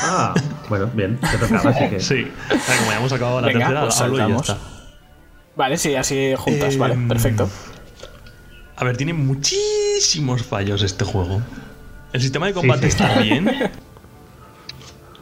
[0.04, 0.34] Ah,
[0.70, 2.00] bueno, bien, te tocaba, así que.
[2.00, 4.58] Sí, o sea, como ya hemos acabado la Venga, tercera, pues hablo y ya está.
[5.60, 7.50] Vale, sí, así juntas, Eh, vale, perfecto.
[8.78, 11.42] A ver, tiene muchísimos fallos este juego.
[12.14, 13.04] El sistema de combate Sí, sí.
[13.04, 13.52] está bien,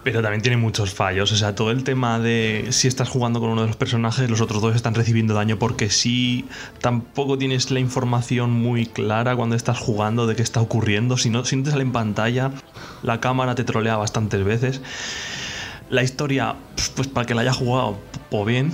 [0.04, 1.32] pero también tiene muchos fallos.
[1.32, 4.40] O sea, todo el tema de si estás jugando con uno de los personajes, los
[4.40, 6.46] otros dos están recibiendo daño porque sí,
[6.82, 11.18] tampoco tienes la información muy clara cuando estás jugando de qué está ocurriendo.
[11.18, 12.52] Si no, si no te sale en pantalla,
[13.02, 14.82] la cámara te trolea bastantes veces.
[15.90, 16.58] La historia,
[16.96, 17.98] pues para el que la haya jugado,
[18.30, 18.72] pues bien.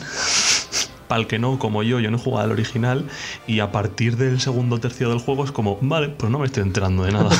[1.14, 3.06] Para el que no, como yo, yo no he jugado al original.
[3.46, 6.64] Y a partir del segundo tercio del juego es como, vale, pues no me estoy
[6.64, 7.30] enterando de nada.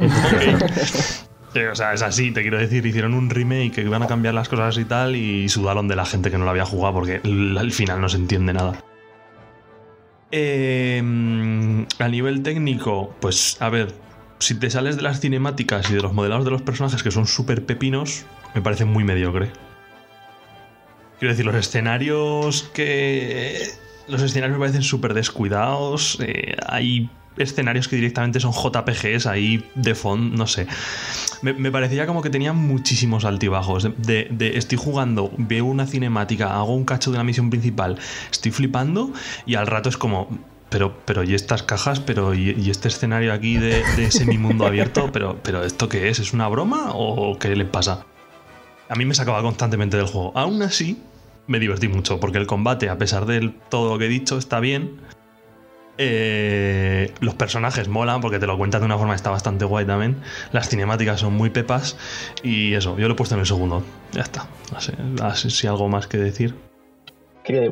[1.70, 4.48] O sea, es así, te quiero decir, hicieron un remake que iban a cambiar las
[4.48, 7.72] cosas y tal y sudaron de la gente que no lo había jugado porque al
[7.72, 8.84] final no se entiende nada.
[10.32, 11.00] Eh,
[11.98, 13.94] a nivel técnico, pues a ver,
[14.40, 17.26] si te sales de las cinemáticas y de los modelados de los personajes que son
[17.26, 19.50] súper pepinos, me parece muy mediocre.
[21.18, 23.68] Quiero decir, los escenarios que...
[24.06, 26.18] Los escenarios me parecen súper descuidados.
[26.20, 30.66] eh, hay escenarios que directamente son JPGs ahí de fondo, no sé.
[31.42, 33.88] Me, parecía como que tenía muchísimos altibajos.
[34.38, 37.98] Estoy jugando, veo una cinemática, hago un cacho de la misión principal,
[38.30, 39.12] estoy flipando
[39.46, 40.28] y al rato es como...
[40.70, 41.98] Pero, pero, ¿y estas cajas?
[41.98, 45.10] Pero, ¿y, y este escenario aquí de, de semimundo abierto?
[45.10, 46.18] Pero, pero, ¿esto qué es?
[46.18, 48.04] ¿Es una broma o qué le pasa?
[48.88, 50.32] A mí me sacaba constantemente del juego.
[50.34, 51.02] Aún así,
[51.46, 54.60] me divertí mucho, porque el combate, a pesar de todo lo que he dicho, está
[54.60, 54.96] bien.
[56.00, 59.84] Eh, los personajes molan porque te lo cuentan de una forma que está bastante guay
[59.84, 60.18] también.
[60.52, 61.96] Las cinemáticas son muy pepas.
[62.42, 63.82] Y eso, yo lo he puesto en el segundo.
[64.12, 64.46] Ya está.
[64.78, 66.54] Sé, así- si algo más que decir.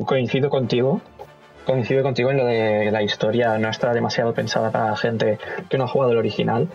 [0.05, 1.01] Coincido contigo.
[1.65, 5.37] Coincido contigo en lo de la historia no está demasiado pensada para la gente
[5.69, 6.67] que no ha jugado el original.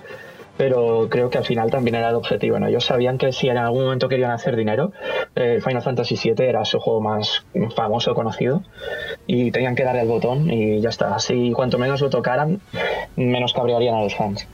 [0.56, 2.66] Pero creo que al final también era el objetivo, ¿no?
[2.66, 4.92] Ellos sabían que si en algún momento querían hacer dinero,
[5.34, 8.62] eh, Final Fantasy VII era su juego más famoso, conocido,
[9.26, 11.14] y tenían que darle el botón y ya está.
[11.14, 12.60] Así, cuanto menos lo tocaran,
[13.16, 14.46] menos cabrearían a los fans.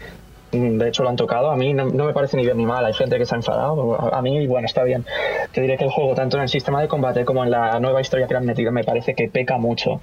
[0.53, 1.51] Mm, De hecho, lo han tocado.
[1.51, 2.85] A mí no, no me parece ni bien ni mal.
[2.85, 4.01] Hay gente que se ha enfadado.
[4.15, 5.05] A, a mí, bueno, está bien.
[5.53, 8.01] Te diré que el juego, tanto en el sistema de combate como en la nueva
[8.01, 10.01] historia que le han metido, me parece que peca mucho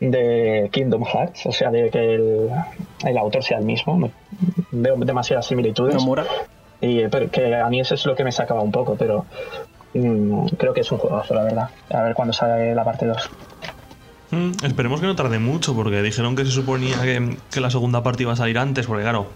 [0.00, 1.46] de Kingdom Hearts.
[1.46, 2.50] O sea, de que el,
[3.04, 3.96] el autor sea el mismo.
[3.96, 4.10] Me-
[4.70, 5.94] veo demasiadas similitudes.
[5.94, 6.24] Nomura.
[6.80, 9.24] Y pero que a mí eso es lo que me sacaba un poco, pero
[9.94, 11.70] mm, creo que es un juegazo, la verdad.
[11.90, 13.30] A ver cuándo sale la parte 2.
[14.30, 18.02] Mm, esperemos que no tarde mucho, porque dijeron que se suponía que, que la segunda
[18.02, 19.26] parte iba a salir antes, porque claro,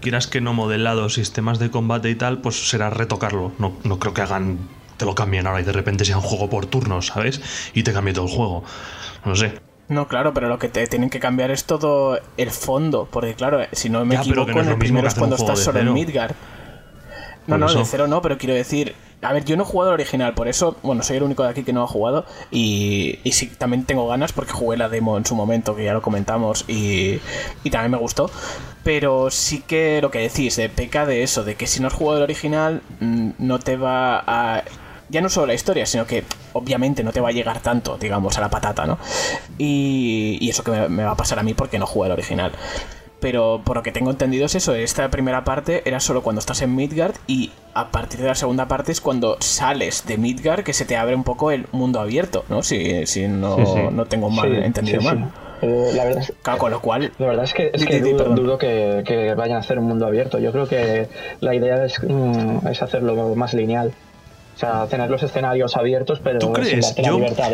[0.00, 3.52] quieras que no modelado sistemas de combate y tal, pues será retocarlo.
[3.58, 4.58] No, no creo que hagan,
[4.96, 7.70] te lo cambien ahora y de repente sea un juego por turnos, ¿sabes?
[7.74, 8.64] Y te cambie todo el juego.
[9.24, 9.60] No sé.
[9.88, 13.60] No, claro, pero lo que te tienen que cambiar es todo el fondo, porque claro,
[13.72, 15.80] si no me Ya, equivoco, no en lo el mismo primero es cuando estás solo
[15.80, 15.92] en.
[15.92, 16.34] Midgard.
[17.46, 19.94] No, no, de cero no, pero quiero decir, a ver, yo no he jugado el
[19.94, 23.32] original, por eso, bueno, soy el único de aquí que no ha jugado y, y
[23.32, 26.64] sí, también tengo ganas porque jugué la demo en su momento, que ya lo comentamos,
[26.68, 27.20] y,
[27.64, 28.30] y también me gustó.
[28.84, 31.94] Pero sí que lo que decís, de peca de eso, de que si no has
[31.94, 34.62] jugado el original, mm, no te va a...
[35.10, 38.36] Ya no solo la historia, sino que obviamente no te va a llegar tanto, digamos,
[38.36, 38.98] a la patata, ¿no?
[39.56, 42.52] Y, y eso que me, va a pasar a mí porque no jugué el original.
[43.20, 46.62] Pero por lo que tengo entendido es eso, esta primera parte era solo cuando estás
[46.62, 50.72] en Midgard y a partir de la segunda parte es cuando sales de Midgard que
[50.72, 52.62] se te abre un poco el mundo abierto, ¿no?
[52.62, 53.80] Si, si no, Sí, sí.
[53.90, 55.32] no tengo mal Sí, entendido mal.
[55.62, 58.56] Eh, la verdad es, Claro, con lo cual, La verdad es que, es que dudo,
[58.58, 60.38] que, que vayan a hacer un mundo abierto.
[60.38, 61.08] Yo creo que
[61.40, 63.92] la idea es, mm, es hacerlo más lineal.
[64.54, 66.94] O sea, tener los escenarios abiertos, pero ¿Tú sin crees?
[66.98, 67.50] la Yo- libertad.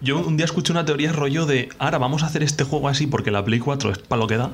[0.00, 3.06] Yo un día escuché una teoría rollo de, ahora vamos a hacer este juego así
[3.06, 4.50] porque la Play 4 es para lo que da.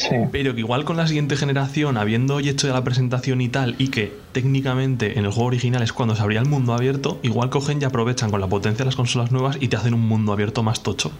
[0.00, 0.16] Sí.
[0.32, 3.88] Pero que igual con la siguiente generación, habiendo hecho ya la presentación y tal, y
[3.88, 7.80] que técnicamente en el juego original es cuando se abría el mundo abierto, igual cogen
[7.82, 10.62] y aprovechan con la potencia de las consolas nuevas y te hacen un mundo abierto
[10.62, 11.12] más tocho.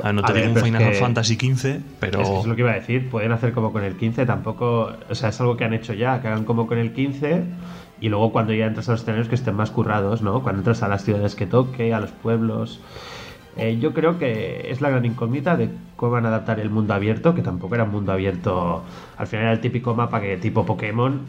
[0.00, 2.20] A ver, no te A ver, digo un Final que- Fantasy XV, pero.
[2.20, 4.92] Es, que es lo que iba a decir, pueden hacer como con el 15, tampoco,
[5.10, 7.42] o sea, es algo que han hecho ya, que hagan como con el 15
[8.00, 10.42] y luego cuando ya entras a los escenarios que estén más currados, ¿no?
[10.42, 12.78] Cuando entras a las ciudades que toque, a los pueblos.
[13.56, 16.92] Eh, yo creo que es la gran incógnita de cómo van a adaptar el mundo
[16.94, 18.84] abierto, que tampoco era un mundo abierto,
[19.16, 21.20] al final era el típico mapa que tipo Pokémon,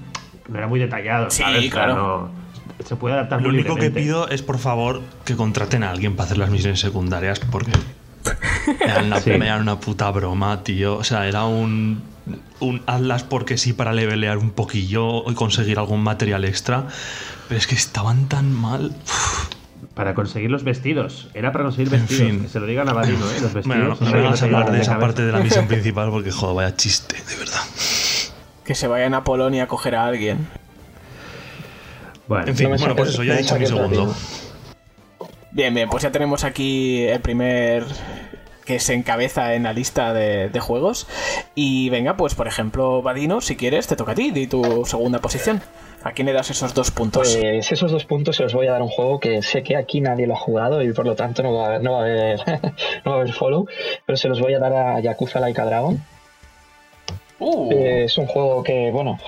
[0.49, 1.57] no era muy detallado, Sí, ¿sabes?
[1.59, 1.95] O sea, claro.
[1.95, 2.47] no-
[2.85, 6.15] se puede adaptar Lo muy único que pido es, por favor, que contraten a alguien
[6.15, 7.71] para hacer las misiones secundarias, porque
[8.81, 9.31] me dan una, Sí.
[9.31, 10.97] una puta broma, tío.
[10.97, 12.01] O sea, era un,
[12.59, 16.87] un hazlas porque sí para levelear un poquillo y conseguir algún material extra,
[17.47, 18.93] pero es que estaban tan mal.
[19.97, 22.41] Para conseguir los vestidos, era para conseguir vestidos, fin.
[22.43, 23.39] que se lo digan a Vadino, ¿eh?
[23.41, 23.65] Los vestidos.
[23.65, 24.99] Bueno, no, no que vamos a hablar de esa cabeza.
[24.99, 27.61] parte de la misión principal porque, joder, vaya chiste, de verdad.
[28.63, 30.47] Que se vayan a Polonia a coger a alguien.
[32.27, 34.15] Bueno, En fin, No me bueno, pues eso, ya he me dicho mi segundo.
[35.51, 37.83] Bien, bien, pues ya tenemos aquí el primer
[38.65, 41.07] que se encabeza en la lista de, de juegos.
[41.55, 45.19] Y venga, pues por ejemplo, Vadino, si quieres, te toca a ti, di tu segunda
[45.19, 45.59] posición.
[46.07, 47.35] ¿A quién le das esos dos puntos?
[47.35, 49.75] Pues esos dos puntos se los voy a dar a un juego que sé que
[49.75, 51.97] aquí nadie lo ha jugado y por lo tanto no va a haber, no va
[51.97, 52.39] a haber,
[53.03, 53.67] no va a haber follow,
[54.05, 56.01] pero se los voy a dar a Yakuza Laika Dragon.
[57.39, 59.19] Uh, Eh, es un juego que, bueno,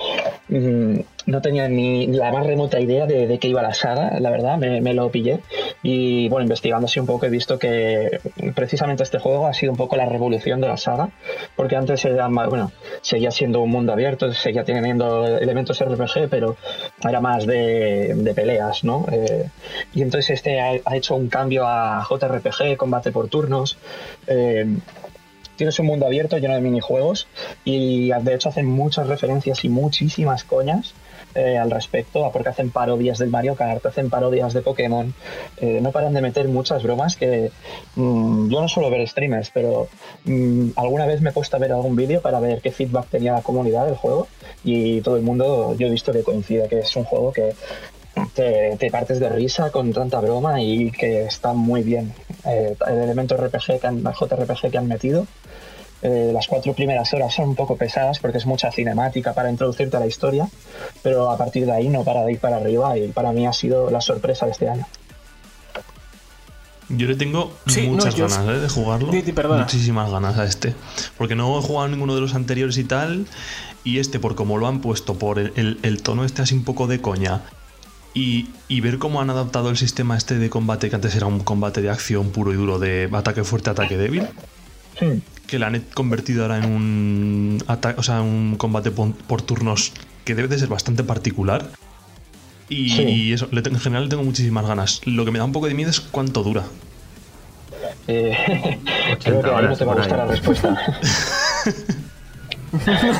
[0.48, 4.30] mm, no tenía ni la más remota idea de, de qué iba la saga, la
[4.30, 5.40] verdad, me, lo pillé.
[5.82, 8.20] Y bueno, investigando así un poco he visto que
[8.54, 11.10] precisamente este juego ha sido un poco la revolución de la saga,
[11.56, 16.56] porque antes era más, bueno, seguía siendo un mundo abierto, seguía teniendo elementos RPG, pero
[17.02, 19.06] era más de, de peleas, ¿no?
[19.10, 19.48] Eh,
[19.94, 23.78] y entonces este ha, ha hecho un cambio a JRPG, combate por turnos.
[24.26, 24.66] eh,
[25.56, 27.26] tienes un mundo abierto lleno de minijuegos
[27.66, 30.94] y de hecho hacen muchas referencias y muchísimas coñas
[31.34, 35.14] eh, al respecto, porque hacen parodias del Mario Kart, hacen parodias de Pokémon,
[35.58, 37.50] eh, no paran de meter muchas bromas que
[37.96, 39.88] mm, yo no suelo ver streamers, pero
[40.24, 43.32] mm, alguna vez me he puesto a ver algún vídeo para ver qué feedback tenía
[43.32, 44.28] la comunidad del juego
[44.64, 47.54] y todo el mundo yo he visto que coincide que es un juego que
[48.34, 52.12] te, te partes de risa con tanta broma y que está muy bien.
[52.44, 55.26] Eh, el elemento RPG que han, JRPG que han metido.
[56.02, 59.96] Eh, las cuatro primeras horas son un poco pesadas porque es mucha cinemática para introducirte
[59.96, 60.48] a la historia,
[61.02, 63.52] pero a partir de ahí no para de ir para arriba y para mí ha
[63.52, 64.86] sido la sorpresa de este año.
[66.88, 68.60] Yo le tengo Sí, no, muchas yo- ganas ¿eh?
[68.60, 69.12] de jugarlo.
[69.12, 70.74] Muchísimas ganas a este.
[71.16, 73.26] Porque no he jugado ninguno de los anteriores y tal.
[73.84, 76.64] Y este, por como lo han puesto, por el, el- el tono este así un
[76.64, 77.42] poco de coña.
[78.12, 81.38] Y, y ver cómo han adaptado el sistema este de combate, que antes era un
[81.38, 84.26] combate de acción puro y duro, de ataque fuerte, ataque débil.
[85.00, 85.18] Hmm.
[85.50, 87.58] Que la han convertido ahora en un,
[87.96, 89.92] o sea, un combate por, por turnos
[90.24, 91.64] que debe de ser bastante particular.
[92.68, 93.02] Y, Sí.
[93.02, 95.00] y eso, le en general le tengo muchísimas ganas.
[95.04, 96.62] Lo que me da un poco de miedo es cuánto dura.
[98.06, 98.78] Eh,
[99.24, 100.26] creo que ahí no te va a gustar ahí.
[100.26, 100.78] la respuesta.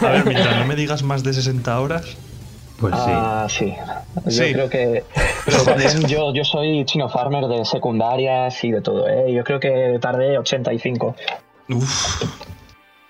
[0.02, 2.04] A ver, mientras no me digas más de 60 horas.
[2.78, 3.00] Pues sí.
[3.04, 3.74] Ah, sí.
[4.24, 4.52] Yo Sí.
[4.52, 5.04] creo que.
[5.44, 9.32] pero yo, yo soy chino farmer de secundarias y de todo, ¿eh?
[9.32, 11.14] Yo creo que tardé 85.
[11.70, 12.24] Uf.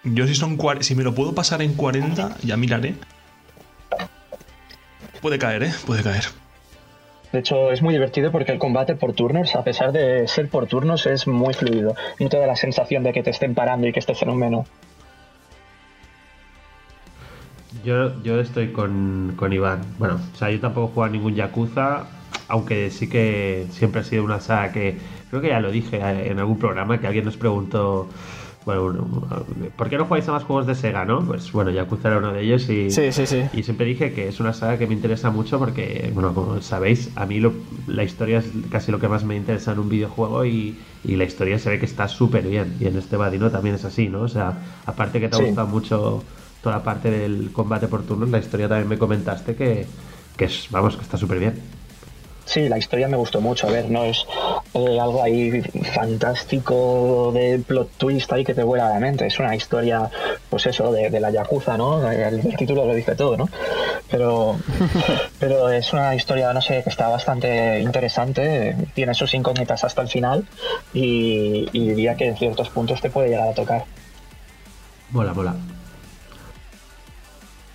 [0.05, 2.95] Yo si son si me lo puedo pasar en 40, ya miraré.
[5.21, 5.73] Puede caer, ¿eh?
[5.87, 6.25] Puede caer.
[7.33, 10.67] De hecho, es muy divertido porque el combate por turnos, a pesar de ser por
[10.67, 11.95] turnos, es muy fluido.
[12.19, 14.39] No te da la sensación de que te estén parando y que estés en un
[14.39, 14.65] menú.
[17.85, 19.83] Yo, yo estoy con, con Iván.
[19.99, 22.07] Bueno, o sea, yo tampoco he jugado a ningún Yakuza,
[22.49, 24.99] aunque sí que siempre ha sido una saga que
[25.31, 28.09] creo que ya lo dije en algún programa que alguien nos preguntó,
[28.65, 31.27] bueno, ¿por qué no jugáis a más juegos de Sega, no?
[31.27, 33.51] Pues bueno, Yakuza era uno de ellos y, Sí, sí, sí.
[33.53, 37.13] y siempre dije que es una saga que me interesa mucho porque, bueno, como sabéis,
[37.17, 40.45] a mí lo- la historia es casi lo que más me interesa en un videojuego
[40.45, 42.77] y, y la historia se ve que está súper bien.
[42.79, 44.23] Y en este Vadino también es así, ¿no?
[44.23, 46.27] O sea, aparte que te ha gustado mucho
[46.61, 49.95] toda la parte del combate por turnos, la historia también me comentaste que,
[50.37, 51.80] que es, vamos, que está súper bien.
[52.45, 53.69] Sí, la historia me gustó mucho.
[53.69, 54.27] A ver, no es
[54.75, 55.63] eh, algo ahí
[55.95, 59.27] fantástico de plot twist ahí que te vuela a la mente.
[59.27, 60.11] Es una historia,
[60.49, 62.11] pues eso, de, de la Yakuza, ¿no?
[62.11, 63.49] El, el título lo dice todo, ¿no?
[64.11, 64.57] Pero,
[65.39, 68.77] pero es una historia, no sé, que está bastante interesante.
[68.95, 70.47] Tiene sus incógnitas hasta el final
[70.93, 73.85] y, y diría que en ciertos puntos te puede llegar a tocar.
[75.11, 75.55] Mola, mola.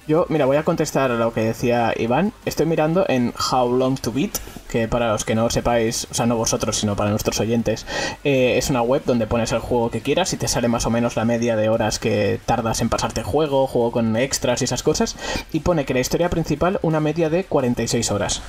[0.08, 2.32] Yo, mira, voy a contestar a lo que decía Iván.
[2.46, 4.38] Estoy mirando en How Long to Beat,
[4.70, 7.88] que para los que no sepáis, o sea, no vosotros, sino para nuestros oyentes,
[8.24, 10.92] eh, es una web donde pones el juego que quieras y te sale más o
[10.92, 14.66] menos la media de horas que tardas en pasarte el juego, juego con extras y
[14.66, 15.16] esas cosas,
[15.52, 18.44] y pone que la historia principal una media de 46 horas.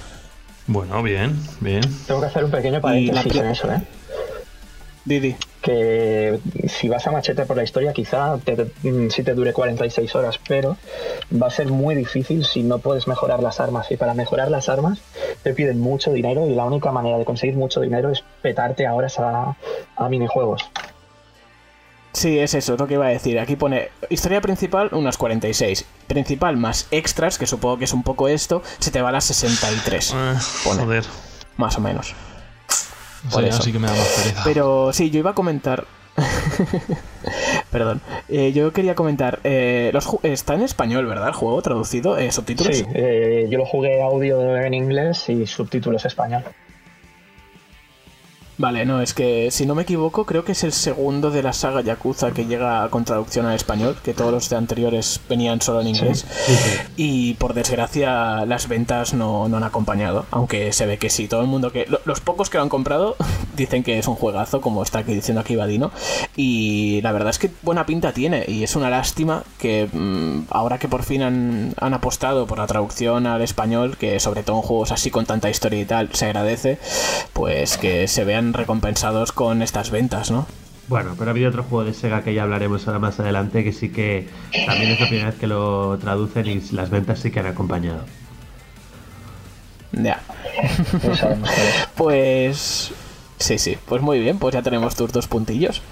[0.67, 1.83] Bueno, bien, bien.
[2.07, 3.83] Tengo que hacer un pequeño paréntesis en eso, ¿eh?
[5.07, 5.37] Didi.
[5.67, 10.15] Que si vas a machete por la historia, quizá te, mm, sí te dure 46
[10.15, 10.77] horas, pero
[11.43, 13.91] va a ser muy difícil si no puedes mejorar las armas.
[13.91, 15.01] Y para mejorar las armas
[15.43, 18.95] te piden mucho dinero y la única manera de conseguir mucho dinero es petarte a
[18.95, 19.57] horas a,
[19.97, 20.63] a minijuegos.
[22.13, 23.41] Sí, es eso, es lo que iba a decir.
[23.41, 25.85] Aquí pone historia principal unas 46.
[26.07, 29.25] Principal más extras, que supongo que es un poco esto, se te va a las
[29.25, 30.13] 63.
[30.15, 30.85] Ah, Pone.
[30.85, 31.05] joder.
[31.57, 32.15] Más o menos.
[33.33, 33.63] Por eso.
[33.63, 34.43] sí que me da más pereza.
[34.45, 35.85] Pero sí, yo iba a comentar.
[37.71, 38.01] Perdón.
[38.29, 39.41] Eh, yo quería comentar.
[39.45, 41.29] eh, los ju- está en español, ¿verdad?
[41.29, 42.77] El juego traducido, eh, subtítulos.
[42.77, 46.43] Sí, eh, yo lo jugué audio en inglés y subtítulos español.
[48.59, 51.53] Vale, no, es que si no me equivoco, creo que es el segundo de la
[51.53, 55.83] saga Yakuza que llega con traducción al español, que todos los de anteriores venían solo
[55.83, 56.25] en inglés.
[56.97, 60.25] Y por desgracia, las ventas no, no han acompañado.
[60.31, 61.85] Aunque se ve que sí, todo el mundo que.
[61.87, 63.17] lo- Los pocos que lo han comprado
[63.57, 65.91] dicen que es un juegazo, como está aquí diciendo aquí Vadino.
[66.35, 68.47] Y la verdad es que buena pinta tiene.
[68.49, 72.67] Y es una lástima que mm, ahora que por fin han, han apostado por la
[72.67, 76.25] traducción al español, que sobre todo en juegos así con tanta historia y tal, se
[76.25, 76.79] agradece,
[77.35, 80.47] pues que se vean recompensados con estas ventas, ¿no?
[80.89, 83.73] Bueno, pero ha habido otro juego de Sega que ya hablaremos ahora más adelante que
[83.73, 84.29] sí que
[84.67, 88.05] también es la primera vez que lo traducen y las ventas sí que han acompañado.
[89.93, 90.21] Ya.
[91.97, 92.93] Pues.
[93.39, 95.83] Sí, sí, pues muy bien, pues ya tenemos tus dos puntillos.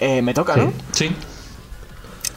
[0.00, 0.60] Eh, me toca, Sí.
[0.60, 0.72] ¿no?
[0.92, 1.10] Sí.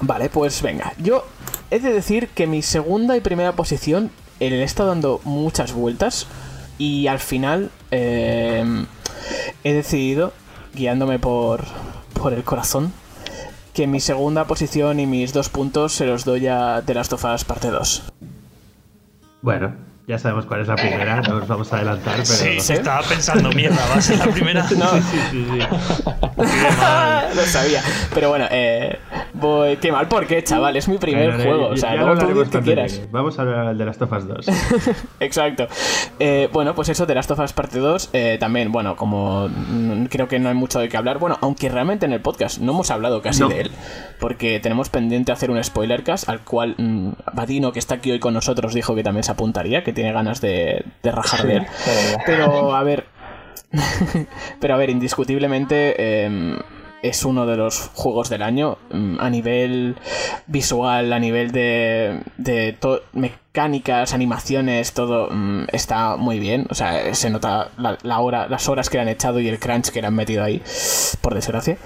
[0.02, 0.94] Vale, pues venga.
[0.98, 1.26] Yo
[1.72, 5.72] he de decir que mi segunda y primera posición eh, le he estado dando muchas
[5.74, 6.28] vueltas
[6.78, 8.86] y al final eh,
[9.64, 10.34] he decidido,
[10.74, 11.64] guiándome por,
[12.14, 12.92] por el corazón,
[13.74, 17.26] que mi segunda posición y mis dos puntos se los doy a The Last of
[17.26, 18.04] Us parte 2.
[19.42, 19.76] Bueno,
[20.08, 22.26] ya sabemos cuál es la primera, no nos vamos a adelantar, pero...
[22.26, 24.66] Sí, se estaba pensando, mierda, va a ser la primera.
[24.78, 25.60] No, Sí, sí, sí.
[27.36, 27.82] lo sabía.
[28.14, 29.00] Pero bueno, eh,
[29.34, 29.78] voy...
[29.78, 30.76] Qué mal, ¿por qué, chaval?
[30.76, 31.68] Es mi primer Bueno, juego.
[31.70, 33.02] ya- O sea, ya luego lo tú que quieras.
[33.12, 34.46] Vamos a hablar de las Tofas 2.
[35.20, 35.68] Exacto.
[36.20, 39.50] Eh, bueno, pues eso de Last of Us Parte 2, eh, también, bueno, como
[40.10, 42.74] creo que no hay mucho de qué hablar, bueno, aunque realmente en el podcast no
[42.74, 43.50] hemos hablado casi No.
[43.50, 43.72] de él,
[44.20, 48.34] porque tenemos pendiente hacer un spoilercast al cual mm, Vadino, que está aquí hoy con
[48.34, 51.66] nosotros, dijo que también se apuntaría, que tiene ganas de, de rajar de él.
[52.28, 53.06] Pero, a ver.
[54.62, 55.96] Pero, a ver, indiscutiblemente.
[55.98, 56.60] eh,
[57.02, 59.96] es uno de los juegos del año mm, a nivel
[60.48, 63.04] visual, a nivel de, de to-
[63.56, 66.68] mecánicas, animaciones, todo mm, está muy bien.
[66.70, 69.92] O sea, se nota la, hora, las horas que le han echado y el crunch
[69.92, 70.62] que le han metido ahí,
[71.22, 71.78] por desgracia.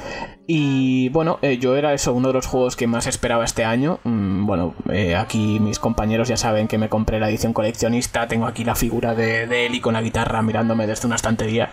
[0.48, 4.00] Y bueno, eh, yo era eso, uno de los juegos que más esperaba este año.
[4.04, 8.28] Mm, bueno, eh, aquí mis compañeros ya saben que me compré la edición coleccionista.
[8.28, 11.70] Tengo aquí la figura de, de y con la guitarra mirándome desde una estantería.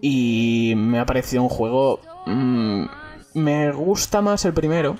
[0.00, 1.98] Y me ha parecido un juego.
[2.26, 2.84] mm,
[3.34, 4.96] me gusta más el primero.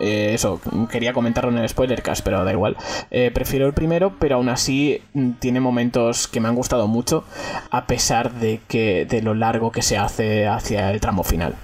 [0.00, 2.76] Eh, eso, quería comentarlo en el spoilercast, pero da igual.
[3.10, 7.24] Eh, prefiero el primero, pero aún así mm, tiene momentos que me han gustado mucho,
[7.70, 11.54] a pesar de que de lo largo que se hace hacia el tramo final.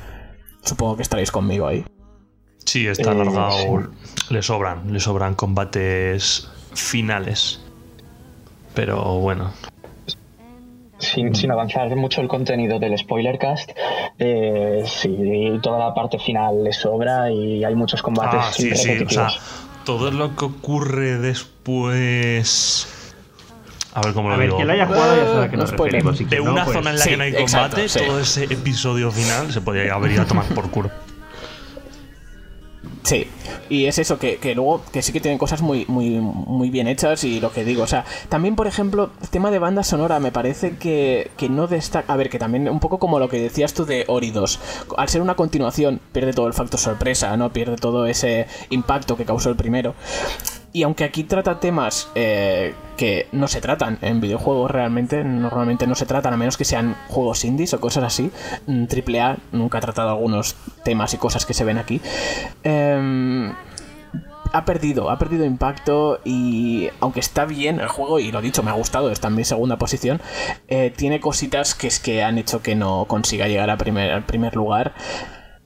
[0.63, 1.85] Supongo que estaréis conmigo ahí.
[2.65, 3.91] Sí, está Eh, alargado.
[4.31, 7.61] Le sobran, le sobran combates finales.
[8.75, 9.53] Pero bueno.
[11.03, 13.71] Sin, sin avanzar mucho el contenido del spoilercast,
[14.19, 18.99] eh, sí, toda la parte final le sobra y hay muchos combates Ah, sí, sí.
[19.05, 19.29] O sea,
[19.85, 22.87] todo lo que ocurre después.
[23.95, 24.57] A ver cómo lo A ver, digo.
[24.57, 26.19] quien lo haya jugado ya sabe a qué No nos referimos.
[26.19, 27.99] De quien no, una pues- zona en la sí, que no hay exacto, combate, sí.
[28.07, 30.91] todo ese episodio final se podría haber ido a tomar por culo.
[33.03, 33.27] Sí,
[33.69, 36.87] y es eso, que, que luego que sí que tienen cosas muy, muy, muy bien
[36.87, 40.31] hechas y lo que digo, o sea, también por ejemplo, tema de banda sonora me
[40.31, 43.75] parece que, que no destaca, a ver, que también un poco como lo que decías
[43.75, 44.61] tú de Ori 2,
[44.97, 47.53] al ser una continuación pierde todo el factor sorpresa, ¿no?
[47.53, 49.95] Pierde todo ese impacto que causó el primero.
[50.73, 55.95] Y aunque aquí trata temas eh, que no se tratan en videojuegos realmente, normalmente no
[55.95, 58.31] se tratan a menos que sean juegos indies o cosas así,
[58.67, 62.01] mm, AAA nunca ha tratado algunos temas y cosas que se ven aquí.
[62.63, 63.53] Em,
[64.53, 68.71] ha perdido, ha perdido impacto y aunque está bien el juego, y lo dicho, me
[68.71, 70.21] ha gustado, está en mi segunda posición,
[70.69, 74.25] eh, tiene cositas que es que han hecho que no consiga llegar a primer, al
[74.25, 74.95] primer lugar,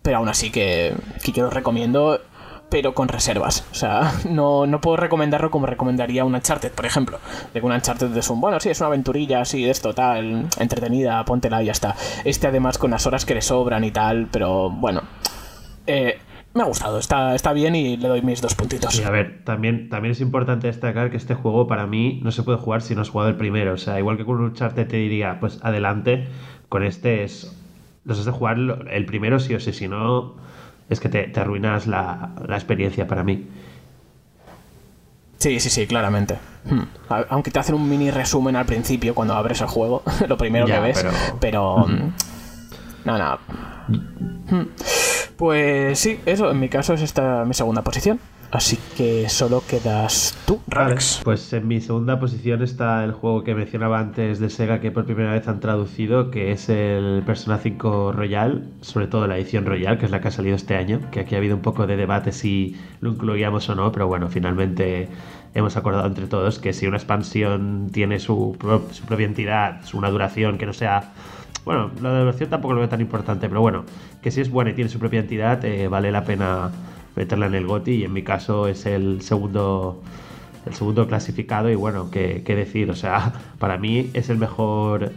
[0.03, 0.95] pero aún así que,
[1.25, 2.21] que yo lo recomiendo
[2.69, 3.67] pero con reservas.
[3.71, 7.19] O sea, no, no puedo recomendarlo como recomendaría un Uncharted, por ejemplo.
[7.53, 10.49] De que un Uncharted es un, bueno, sí, es una aventurilla así, de esto, tal,
[10.59, 11.95] entretenida, póntela y ya está.
[12.25, 15.03] Este además con las horas que le sobran y tal, pero bueno.
[15.87, 16.19] Eh,
[16.57, 18.99] me ha gustado, está, está bien y le doy mis dos puntitos.
[18.99, 22.43] Y a ver, también, también es importante destacar que este juego para mí no se
[22.43, 23.75] puede jugar si no has jugado el primero.
[23.75, 26.29] O sea, igual que con un Uncharted te diría, pues adelante,
[26.71, 27.55] con este es.
[28.05, 28.57] Los has de jugar
[28.91, 30.37] el primero sí o sí, si no,
[30.89, 33.47] es que te, arruinas la, experiencia para mí.
[35.39, 36.39] Sí, sí, sí, claramente.
[36.65, 36.83] Hmm.
[37.29, 40.79] Aunque te hacen un mini resumen al principio cuando abres el juego, lo primero que
[40.79, 41.05] ves,
[41.41, 41.87] pero...
[41.87, 42.13] Hmm,
[43.05, 43.39] no, no.
[43.89, 44.67] Hmm.
[45.37, 48.19] Pues sí, eso, en mi caso es esta mi segunda posición.
[48.51, 51.21] Así que solo quedas tú, Rex.
[51.25, 55.05] pues en mi segunda posición está el juego que mencionaba antes de Sega que por
[55.05, 59.99] primera vez han traducido, que es el Persona 5 Royal, sobre todo la edición Royal,
[59.99, 61.97] que es la que ha salido este año, que aquí ha habido un poco de
[61.97, 65.09] debate si lo incluíamos o no, pero bueno, finalmente
[65.55, 68.57] hemos acordado entre todos que si una expansión tiene su,
[68.93, 71.13] su propia entidad, una duración que no sea
[71.67, 73.85] bueno, la duración tampoco lo veo tan importante, pero bueno,
[74.23, 76.71] que si es buena y tiene su propia entidad, eh, vale la pena
[77.17, 80.03] meterla en el GOTI y en mi caso es el segundo
[80.67, 85.13] el segundo clasificado y bueno, qué, decir, o sea, para mí es el mejor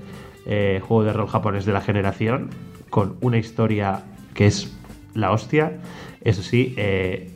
[0.46, 2.50] eh, juego de rol japonés de la generación
[2.90, 4.76] con una historia que es
[5.16, 5.80] la hostia,
[6.22, 7.32] eso sí, eh,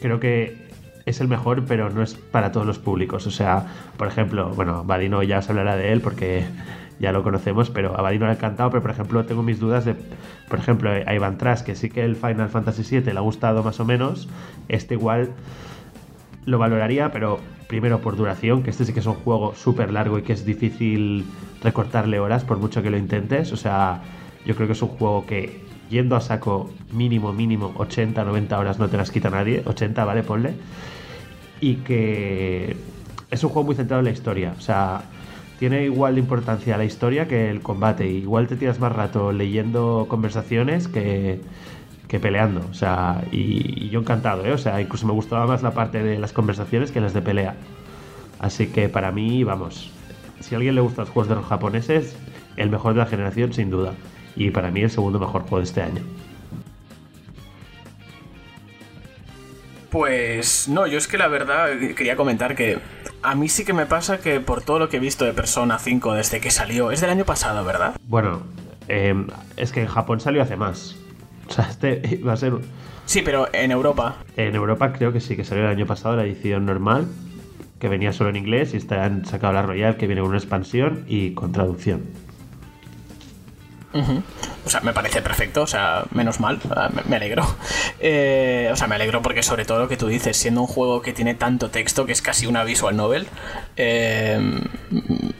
[0.00, 0.70] creo que
[1.06, 3.26] es el mejor, pero no es para todos los públicos.
[3.26, 6.44] O sea, por ejemplo, bueno, Vadino ya se hablará de él porque
[7.00, 9.86] ya lo conocemos, pero a Vadino le ha encantado, pero por ejemplo tengo mis dudas
[9.86, 9.96] de,
[10.48, 13.62] por ejemplo, a Ivan Trash, que sí que el Final Fantasy VII le ha gustado
[13.62, 14.28] más o menos,
[14.68, 15.30] este igual
[16.44, 20.18] lo valoraría, pero primero por duración, que este sí que es un juego súper largo
[20.18, 21.24] y que es difícil
[21.62, 24.02] recortarle horas por mucho que lo intentes, o sea,
[24.44, 28.78] yo creo que es un juego que yendo a saco mínimo, mínimo 80, 90 horas
[28.78, 30.52] no te las quita nadie, 80, vale, ponle,
[31.60, 32.76] y que
[33.30, 35.02] es un juego muy centrado en la historia, o sea,
[35.60, 38.06] tiene igual importancia la historia que el combate.
[38.08, 41.38] Igual te tiras más rato leyendo conversaciones que,
[42.08, 42.66] que peleando.
[42.70, 44.52] O sea, y, yo encantado, ¿eh?
[44.52, 47.56] O sea, incluso me gustaba más la parte de las conversaciones que las de pelea.
[48.38, 49.90] Así que para mí, vamos,
[50.40, 52.16] si a alguien le gustan los juegos de los japoneses,
[52.56, 53.92] el mejor de la generación sin duda.
[54.36, 56.00] Y para mí el segundo mejor juego de este año.
[59.90, 62.78] Pues no, yo es que la verdad quería comentar que
[63.22, 65.78] a mí sí que me pasa que por todo lo que he visto de Persona
[65.78, 67.94] 5 desde que salió, es del año pasado, ¿verdad?
[68.06, 68.42] Bueno,
[68.88, 70.96] em, es que en Japón salió hace más.
[71.50, 72.52] O sea, este va a ser...
[73.06, 74.18] Sí, pero en Europa.
[74.36, 77.08] En Europa creo que sí, que salió el año pasado la edición normal,
[77.80, 80.38] que venía solo en inglés, y está, han sacado la Royal, que viene con una
[80.38, 82.04] expansión y con traducción.
[84.64, 86.60] O sea, me parece perfecto, o sea, menos mal,
[87.08, 87.46] me, alegro.
[88.02, 91.02] Eh, o sea, me alegro porque sobre todo lo que tú dices, siendo un juego
[91.02, 93.26] que tiene tanto texto, que es casi una visual novel,
[93.76, 94.40] eh,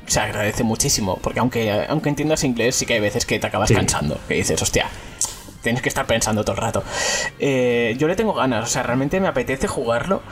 [0.07, 3.71] se agradece muchísimo, porque aunque, aunque entiendas inglés, sí que hay veces que te acabas
[3.73, 4.89] cansando, que dices, hostia,
[5.63, 6.83] tienes que estar pensando todo el rato.
[7.39, 10.23] Eh, yo le tengo ganas, o sea, realmente me apetece jugarlo.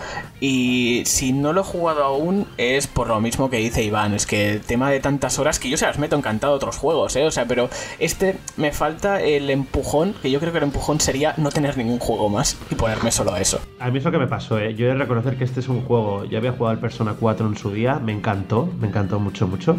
[0.41, 4.15] Y si no lo he jugado aún, es por lo mismo que dice Iván.
[4.15, 6.77] Es que el tema de tantas horas que yo se las meto encantado a otros
[6.77, 7.25] juegos, ¿eh?
[7.25, 7.69] O sea, pero
[7.99, 11.99] este me falta el empujón, que yo creo que el empujón sería no tener ningún
[11.99, 13.61] juego más y ponerme solo a eso.
[13.79, 14.75] A mí es lo que me pasó, ¿eh?
[14.75, 16.25] Yo he de reconocer que este es un juego.
[16.25, 19.77] Yo había jugado al Persona 4 en su día, me encantó, me encantó mucho, mucho.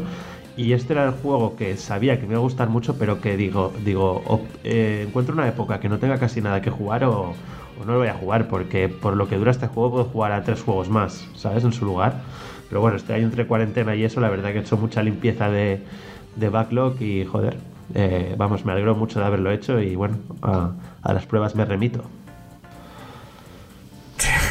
[0.56, 3.38] Y este era el juego que sabía que me iba a gustar mucho, pero que
[3.38, 7.34] digo, digo, eh, encuentro una época que no tenga casi nada que jugar o,
[7.86, 10.44] no lo voy a jugar, porque por lo que dura este juego puedo jugar a
[10.44, 11.64] tres juegos más, ¿sabes?
[11.64, 12.22] En su lugar.
[12.68, 15.50] Pero bueno, este año entre cuarentena y eso, la verdad que he hecho mucha limpieza
[15.50, 15.82] de,
[16.36, 17.58] backlog y joder,
[17.94, 22.04] eh, vamos, me alegro mucho de haberlo hecho y bueno, a las pruebas me remito.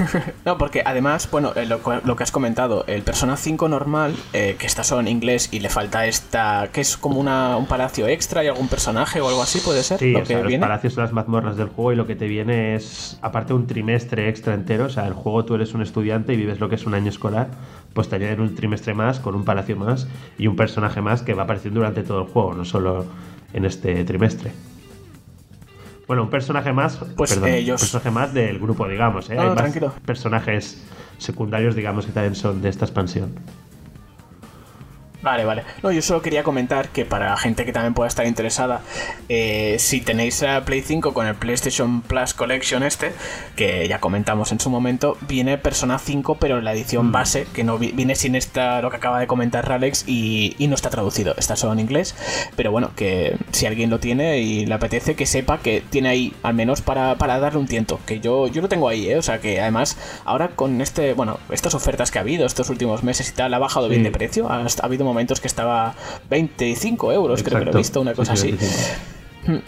[0.44, 4.66] no, porque además, bueno, eh, lo, que has comentado, el Persona 5 normal, eh, que
[4.66, 8.44] está solo en inglés y le falta esta, que es como una, un palacio extra
[8.44, 9.98] y algún personaje o algo así, puede ser.
[9.98, 10.28] Sí, los
[10.58, 14.28] palacios son las mazmorras del juego y lo que te viene es, aparte un trimestre
[14.28, 16.86] extra entero, o sea, el juego tú eres un estudiante y vives lo que es
[16.86, 17.48] un año escolar,
[17.92, 20.06] pues te añaden un trimestre más con un palacio más
[20.38, 23.06] y un personaje más que va apareciendo durante todo el juego, no solo
[23.52, 24.52] en este trimestre.
[26.08, 26.98] Bueno, un personaje más.
[27.16, 29.28] Pues perdón, Un personaje más del grupo, digamos.
[29.28, 29.38] ¿eh?
[29.38, 29.74] Hay más
[30.06, 30.82] personajes
[31.18, 33.34] secundarios, digamos, que también son de esta expansión.
[35.28, 35.62] Vale, vale.
[35.82, 38.80] No, yo solo quería comentar que para la gente que también pueda estar interesada,
[39.28, 43.12] eh, si tenéis a Play 5 con el PlayStation Plus Collection este,
[43.54, 47.62] que ya comentamos en su momento, viene Persona 5, pero en la edición base, que
[47.62, 50.88] no vi- viene sin esta, lo que acaba de comentar Ralex, y, y no está
[50.88, 52.14] traducido, está solo en inglés.
[52.56, 56.32] Pero bueno, que si alguien lo tiene y le apetece, que sepa que tiene ahí,
[56.42, 59.18] al menos para, para darle un tiento, que yo, yo lo tengo ahí, ¿eh?
[59.18, 63.02] O sea que además, ahora con este, bueno, estas ofertas que ha habido estos últimos
[63.02, 64.50] meses y tal, ha bajado bien de precio.
[64.50, 65.94] Ha, ha habido momentos que estaba
[66.30, 68.56] 25 euros, creo que lo he visto, una cosa sí, así.
[68.56, 69.18] 25.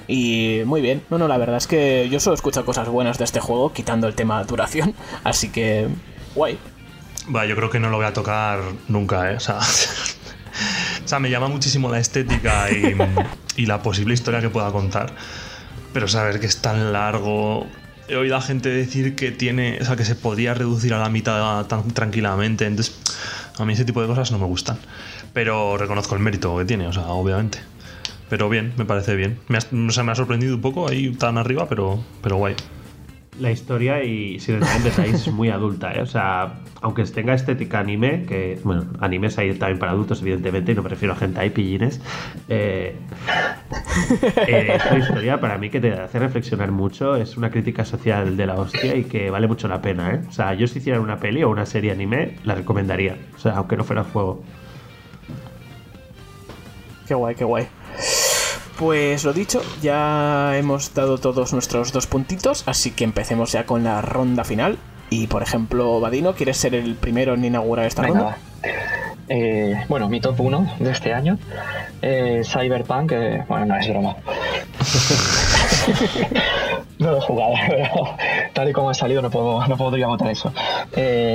[0.09, 1.03] Y muy bien.
[1.11, 4.07] No, no, la verdad es que yo solo escucho cosas buenas de este juego, quitando
[4.07, 4.95] el tema duración.
[5.25, 5.89] Así que,
[6.35, 6.59] guay.
[7.35, 9.37] Va, yo creo que no lo voy a tocar nunca, ¿eh?
[9.37, 9.59] O sea,
[11.05, 12.95] o sea, me llama muchísimo la estética y,
[13.57, 15.15] y la posible historia que pueda contar.
[15.93, 17.67] Pero saber que es tan largo.
[18.09, 19.79] He oído a gente decir que tiene.
[19.81, 22.67] O sea, que se podría reducir a la mitad tan tranquilamente.
[22.67, 22.97] Entonces,
[23.59, 24.79] a mí ese tipo de cosas no me gustan.
[25.33, 27.59] Pero reconozco el mérito que tiene, o sea, obviamente.
[28.29, 29.39] Pero bien, me parece bien.
[29.49, 32.55] Me ha, o sea, me ha sorprendido un poco ahí tan arriba, pero, pero guay.
[33.41, 36.03] La historia y sin entrar en detalles es muy adulta, ¿eh?
[36.03, 40.75] O sea, aunque tenga estética anime, que, bueno, animes hay también para adultos, evidentemente, y
[40.75, 42.01] no me refiero a gente ahí pillines,
[42.49, 42.97] eh,
[44.47, 48.57] eh, historia para mí que te hace reflexionar mucho, es una crítica social de la
[48.57, 50.21] hostia y que vale mucho la pena, ¿eh?
[50.29, 53.53] O sea, yo si hiciera una peli o una serie anime, la recomendaría, o sea,
[53.53, 54.45] aunque no fuera juego.
[57.11, 57.67] Qué guay, qué guay.
[58.79, 63.83] Pues lo dicho, ya hemos dado todos nuestros dos puntitos, así que empecemos ya con
[63.83, 64.79] la ronda final.
[65.11, 68.39] Y por ejemplo, Vadino, ¿quieres ser el primero en inaugurar esta Venga, ronda?
[69.29, 71.37] Eh, bueno, mi top 1 de este año,
[72.01, 74.15] eh, Cyberpunk, eh, bueno, no es broma.
[77.01, 78.17] no lo he jugado, pero
[78.53, 80.53] tal y como ha salido no, puedo, no podría votar eso.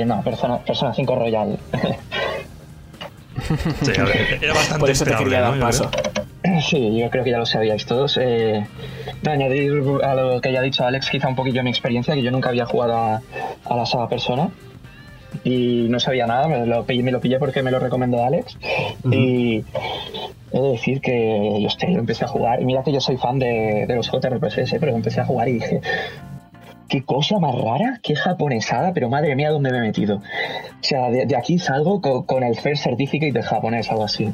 [0.06, 1.58] No, Persona, Persona 5 Royal.
[3.82, 5.90] Sí, a ver, era bastante Por eso te quería dar paso.
[6.62, 8.18] Sí, yo creo que ya lo sabíais todos.
[8.20, 8.66] Eh,
[9.22, 9.72] de añadir
[10.02, 12.50] a lo que ya ha dicho Alex, quizá un poquillo mi experiencia, que yo nunca
[12.50, 13.22] había jugado a,
[13.64, 14.50] a la saga Persona
[15.44, 18.56] y no sabía nada, me lo, pillé, me lo pillé porque me lo recomendó Alex.
[19.10, 19.64] Y
[20.52, 23.38] he de decir que yo estoy, empecé a jugar, y mira que yo soy fan
[23.38, 25.80] de, de los JRPGs, pero empecé a jugar y dije,
[26.88, 30.16] qué cosa más rara, qué japonesada, pero madre mía, ¿dónde me he metido?
[30.16, 34.32] O sea, de, de aquí salgo con, con el First Certificate de japonés, algo así.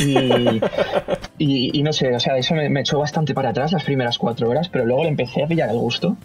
[0.00, 0.60] Y,
[1.38, 4.18] y, y no sé, o sea, eso me, me echó bastante para atrás las primeras
[4.18, 6.16] cuatro horas, pero luego le empecé a pillar el gusto.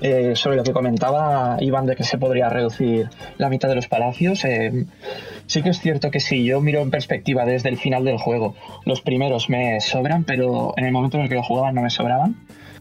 [0.00, 3.08] Eh, sobre lo que comentaba Iván de que se podría reducir
[3.38, 4.84] la mitad de los palacios, eh,
[5.46, 8.54] sí que es cierto que sí, yo miro en perspectiva desde el final del juego.
[8.84, 11.90] Los primeros me sobran, pero en el momento en el que lo jugaban no me
[11.90, 12.36] sobraban,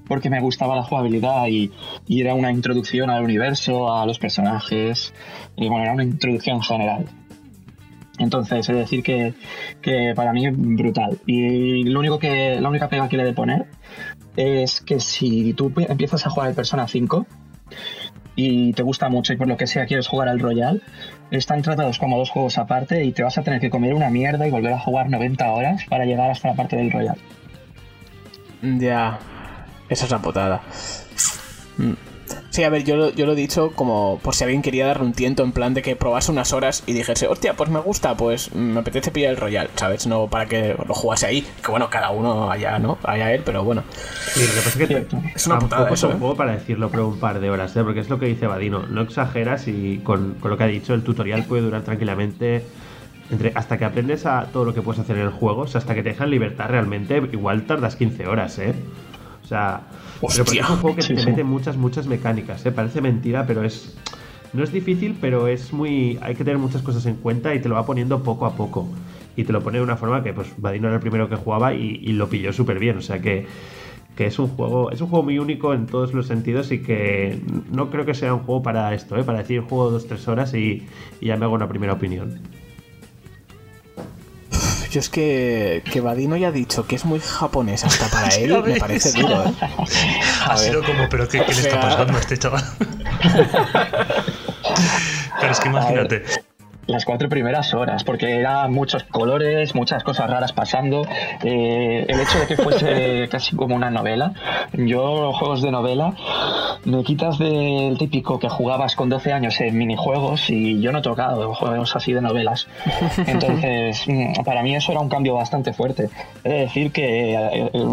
[0.07, 1.71] porque me gustaba la jugabilidad y,
[2.07, 5.13] era una introducción al universo, a los personajes,
[5.55, 7.05] y bueno, era una introducción general.
[8.19, 9.33] Entonces, es decir que,
[9.81, 11.17] que para mí es brutal.
[11.25, 13.65] Y lo único que, la única pega que le he de poner
[14.37, 17.25] es que si tú empiezas a jugar el Persona 5
[18.35, 20.81] y te gusta mucho y por lo que sea quieres jugar al Royal,
[21.31, 24.47] están tratados como dos juegos aparte y te vas a tener que comer una mierda
[24.47, 27.17] y volver a jugar 90 horas para llegar hasta la parte del Royal.
[28.61, 29.19] Ya,
[29.93, 30.61] esa es la putada.
[31.77, 31.93] Mm.
[32.49, 35.03] Sí, a ver, yo, lo- yo lo he dicho como por si alguien quería darle
[35.05, 38.15] un tiento en plan de que probase unas horas y dijese, hostia, pues me gusta,
[38.15, 40.05] pues me apetece pillar el Royal, ¿sabes?
[40.07, 42.97] No para que lo jugase ahí, que bueno, cada uno allá, ¿no?
[43.03, 43.83] Allá él, pero bueno.
[44.33, 45.21] Sí, lo que pasa es que Cierto.
[45.35, 46.17] Es una putada es eso, un ¿eh?
[46.19, 47.83] juego para decirlo pero un par de horas, ¿eh?
[47.83, 48.83] porque es lo que dice Vadino.
[48.87, 52.63] No exageras y con, con lo que ha dicho, el tutorial puede durar tranquilamente
[53.31, 55.79] entre, hasta que aprendes a todo lo que puedes hacer en el juego, o sea,
[55.79, 58.73] hasta que te dejan libertad realmente, igual tardas 15 horas, ¿eh?
[59.43, 59.81] O sea,
[60.21, 61.29] pero es un juego que Sí, te sí.
[61.29, 62.71] mete muchas, muchas mecánicas, ¿eh?
[62.71, 63.95] Parece mentira, pero es...
[64.53, 66.19] No es difícil, pero es muy...
[66.21, 68.87] Hay que tener muchas cosas en cuenta y te lo va poniendo poco a poco.
[69.35, 71.73] Y te lo pone de una forma que, pues, Vadino era el primero que jugaba
[71.73, 72.97] y, y lo pilló súper bien.
[72.97, 73.47] O sea que,
[74.15, 77.41] que es un juego es un juego muy único en todos los sentidos y que
[77.71, 79.23] no creo que sea un juego para esto, ¿eh?
[79.23, 80.87] para decir juego dos tres horas y,
[81.19, 82.39] y ya me hago una primera opinión.
[84.93, 88.43] Yo es que, que Vadino ya ha dicho que es muy japonés hasta para Sí,
[88.43, 89.21] él, a me parece sí.
[89.21, 89.51] duro, ¿eh?
[90.47, 92.63] Ha sido como, pero ¿qué, qué le está pasando a este chaval?
[95.41, 96.23] pero es que imagínate,
[96.85, 101.05] Las cuatro primeras horas, porque eran muchos colores, muchas cosas raras pasando.
[101.43, 104.33] Eh, el hecho de que fuese casi como una novela.
[104.73, 106.13] Yo, juegos de novela,
[106.83, 111.01] me quitas del típico que jugabas con 12 años en minijuegos y yo no he
[111.01, 112.67] tocado juegos así de novelas.
[113.27, 116.09] Entonces, mm, para mí eso era un cambio bastante fuerte.
[116.43, 117.85] He de decir que eh, eh,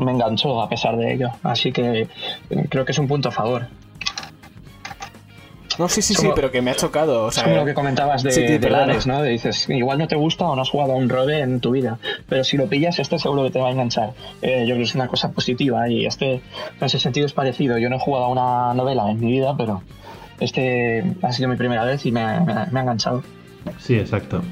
[0.00, 1.28] me enganchó a pesar de ello.
[1.42, 2.08] Así que
[2.70, 3.66] creo que es un punto a favor.
[5.80, 7.24] No, sí, sí, sí, pero que me ha chocado.
[7.24, 8.58] O Es como lo que comentabas de, sí, de
[9.06, 9.22] ¿no?
[9.22, 11.70] De dices, igual no te gusta o no has jugado a un rode en tu
[11.70, 14.12] vida, pero si lo pillas, este seguro que te va a enganchar.
[14.42, 16.42] Eh, yo creo que es una cosa positiva y este, en
[16.82, 17.78] ese sentido, es parecido.
[17.78, 19.82] Yo no he jugado a una novela en mi vida, pero
[20.38, 23.22] este ha sido mi primera vez y me ha, me ha- me ha enganchado.
[23.78, 24.42] Sí, exacto.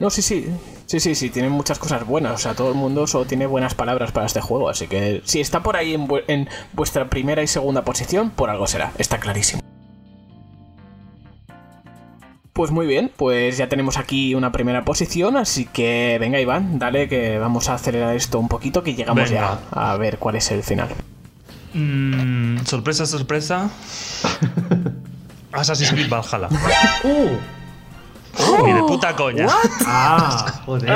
[0.00, 0.46] No, sí, sí.
[0.86, 2.32] Sí, sí, sí, tiene muchas cosas buenas.
[2.34, 4.68] O sea, todo el mundo solo tiene buenas palabras para este juego.
[4.68, 8.50] Así que si está por ahí en, vu- en vuestra primera y segunda posición, por
[8.50, 8.92] algo será.
[8.96, 9.62] Está clarísimo.
[12.56, 17.06] Pues muy bien, pues ya tenemos aquí una primera posición, así que venga Iván, dale
[17.06, 19.58] que vamos a acelerar esto un poquito, que llegamos Venga.
[19.74, 20.88] ya a ver cuál es el final.
[21.74, 23.68] Mm, sorpresa, sorpresa.
[25.52, 26.48] Assassin's Creed Valhalla.
[28.64, 29.46] Ni de puta coña.
[29.86, 30.90] Ah, joder,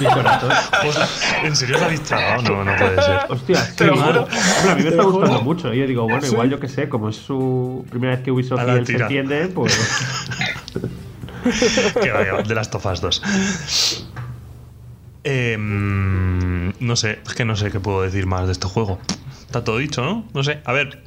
[0.00, 0.50] mi corazón.
[0.82, 0.98] Pues,
[1.44, 2.42] ¿En serio os habéis tragado?
[2.42, 3.18] No, no puede ser.
[3.28, 4.06] Hostia, Te qué lo mal.
[4.12, 4.22] juro.
[4.22, 5.42] Hombre, a mí me está gustando juro.
[5.42, 5.72] mucho.
[5.74, 6.32] Yo digo, bueno, ¿Sí?
[6.32, 8.92] igual yo que sé, como es su primera vez que Ubisoft y la él se
[8.94, 9.78] entiende, pues.
[12.02, 14.06] que vaya, de las tofas 2.
[15.24, 18.98] Em, no sé, es que no sé qué puedo decir más de este juego.
[19.46, 20.24] Está todo dicho, ¿no?
[20.32, 20.60] No sé.
[20.64, 21.02] A ver,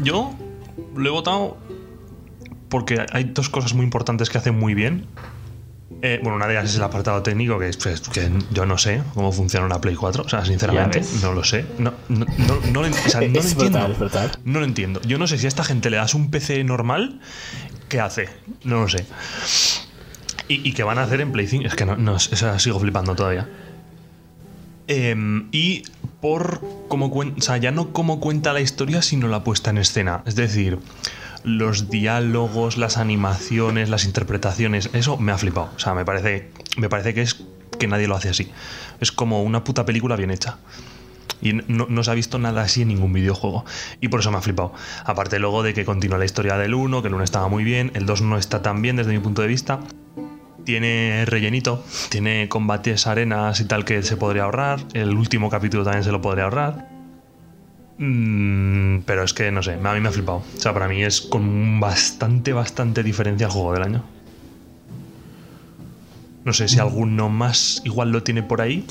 [0.00, 0.34] yo
[0.96, 1.58] lo he votado
[2.68, 5.06] porque hay dos cosas muy importantes que hacen muy bien.
[6.02, 8.76] Eh, bueno, una de ellas es el apartado técnico, que, es- pues, que yo no
[8.78, 10.24] sé cómo funciona una Play 4.
[10.24, 11.64] O sea, sinceramente, no lo sé.
[11.78, 13.78] No, no, no, no lo, o sea, no lo Es entiendo.
[13.78, 14.30] brutal, es brutal.
[14.44, 15.00] No lo entiendo.
[15.02, 17.20] Yo no sé si a esta gente le das un PC normal,
[17.88, 18.28] ¿qué hace?
[18.64, 19.06] No lo sé.
[20.48, 21.66] ¿Y, y qué van a hacer en Play 5?
[21.66, 23.48] Es que no, no sigo flipando todavía.
[24.86, 25.84] Em, y
[26.20, 29.78] por cómo cuenta, o sea, ya no cómo cuenta la historia, sino la puesta en
[29.78, 30.22] escena.
[30.26, 30.78] Es decir,
[31.42, 35.70] los diálogos, las animaciones, las interpretaciones, eso me ha flipado.
[35.76, 37.44] O sea, me parece, me parece que es
[37.78, 38.50] que nadie lo hace así.
[39.00, 40.58] Es como una puta película bien hecha.
[41.44, 43.64] Y no, no se ha visto nada así en ningún videojuego.
[44.00, 44.72] Y por eso me ha flipado.
[45.04, 47.92] Aparte luego de que continúa la historia del 1, que el 1 estaba muy bien,
[47.94, 49.80] el 2 no está tan bien desde mi punto de vista.
[50.64, 54.80] Tiene rellenito, tiene combates, arenas y tal que se podría ahorrar.
[54.94, 56.88] El último capítulo también se lo podría ahorrar.
[57.98, 60.38] Mm, pero es que no sé, a mí me ha flipado.
[60.56, 64.04] O sea, para mí es con bastante, bastante diferencia el juego del año.
[66.44, 68.86] No sé si alguno más igual lo tiene por ahí,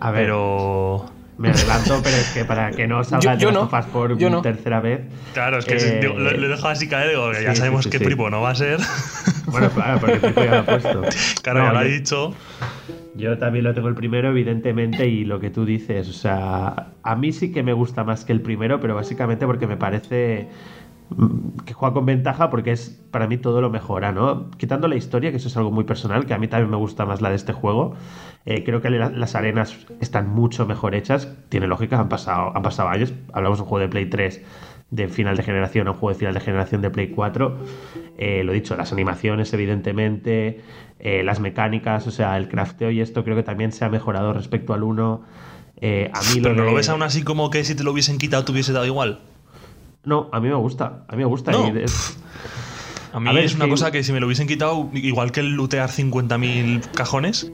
[0.00, 1.15] A ver, pero.
[1.38, 4.30] Me adelanto, pero es que para que no salga Yo- yo de no, por yo
[4.30, 4.42] no.
[4.42, 5.00] tercera vez.
[5.34, 7.84] Claro, es que Eh, digo, lo, lo he dejado así caer, digo, que ya sabemos
[7.84, 8.04] sí, sí, que sí.
[8.04, 8.78] Pripo no va a ser.
[9.46, 11.02] Bueno, claro, porque Pipo ya lo ha puesto.
[11.42, 12.34] Claro, No, ya lo ha dicho.
[13.14, 17.16] Yo también lo tengo el primero, evidentemente, y lo que tú dices, o sea, a
[17.16, 20.48] mí sí que me gusta más que el primero, pero básicamente porque me parece
[21.64, 24.50] que juega con ventaja porque es para mí todo lo mejora, ¿no?
[24.56, 27.06] Quitando la historia, que eso es algo muy personal, que a mí también me gusta
[27.06, 27.94] más la de este juego,
[28.44, 32.62] eh, creo que la- las arenas están mucho mejor hechas, tiene lógica, han pasado, han
[32.62, 34.42] pasado años, hablamos de un juego de Play 3
[34.90, 37.56] de final de generación a un juego de final de generación de Play 4.
[38.18, 40.60] Eh, lo dicho, las animaciones, evidentemente,
[41.00, 44.32] eh, las mecánicas, o sea, el crafteo y esto creo que también se ha mejorado
[44.32, 45.22] respecto al 1.
[45.80, 48.16] Eh, a mí Pero no lo ves aún así como que si te lo hubiesen
[48.18, 49.20] quitado te hubiese dado igual.
[50.06, 51.52] No, a mí me gusta, a mí me gusta.
[51.52, 51.66] No.
[51.76, 52.18] es-
[53.12, 55.32] A mí A ver, es es una cosa que si me lo hubiesen quitado, igual
[55.32, 57.50] que el lootear 50.000 cajones,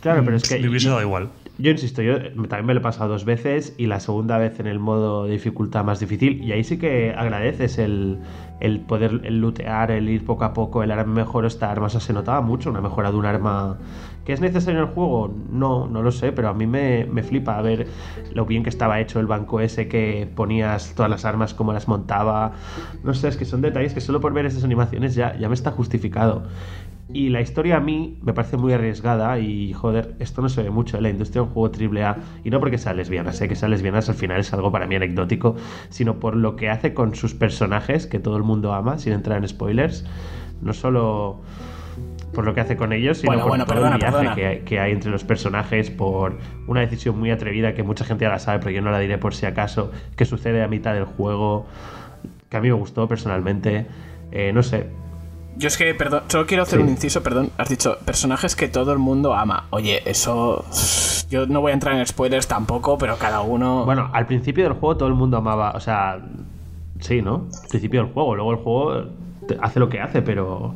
[0.00, 1.28] Claro, pero es que me hubiese dado igual.
[1.58, 2.16] Yo insisto, yo
[2.48, 5.32] también me lo he pasado dos veces y la segunda vez en el modo de
[5.32, 6.42] dificultad más difícil.
[6.42, 8.18] Y ahí sí que agradeces el,
[8.60, 11.44] el poder el lootear, el ir poco a poco, el arma mejor.
[11.44, 13.76] Esta arma o sea, se notaba mucho, una mejora de un arma.
[14.24, 15.34] ¿Que es necesario el juego?
[15.50, 17.86] No, no lo sé, pero a mí me, me flipa a ver
[18.32, 21.88] lo bien que estaba hecho el banco ese que ponías todas las armas, cómo las
[21.88, 22.52] montaba.
[23.02, 25.54] No sé, es que son detalles que solo por ver esas animaciones ya, ya me
[25.54, 26.42] está justificado.
[27.12, 30.70] Y la historia a mí me parece muy arriesgada y joder, esto no se ve
[30.70, 32.18] mucho en la industria de un juego AAA.
[32.44, 34.94] Y no porque sea lesbiana, sé que sea lesbianas al final es algo para mí
[34.94, 35.56] anecdótico,
[35.88, 39.38] sino por lo que hace con sus personajes, que todo el mundo ama, sin entrar
[39.38, 40.04] en spoilers.
[40.62, 41.40] No solo
[42.32, 44.64] por lo que hace con ellos, sino Bueno, por bueno, todo perdona, el viaje que,
[44.64, 48.38] que hay entre los personajes, por una decisión muy atrevida que mucha gente ya la
[48.38, 51.66] sabe, pero yo no la diré por si acaso, que sucede a mitad del juego,
[52.48, 53.86] que a mí me gustó personalmente.
[54.32, 54.86] Eh, no sé,
[55.56, 56.84] Yo es que, perdón, solo quiero hacer Sí.
[56.84, 57.50] un inciso, perdón.
[57.58, 59.66] Has dicho personajes que todo el mundo ama.
[59.70, 60.64] Oye, eso.
[61.28, 63.84] Yo no voy a entrar en spoilers tampoco, pero cada uno.
[63.84, 66.20] Bueno, al principio del juego todo el mundo amaba, o sea,
[67.00, 67.48] sí, ¿no?
[67.62, 69.04] Al principio del juego, luego el juego
[69.60, 70.74] hace lo que hace, pero...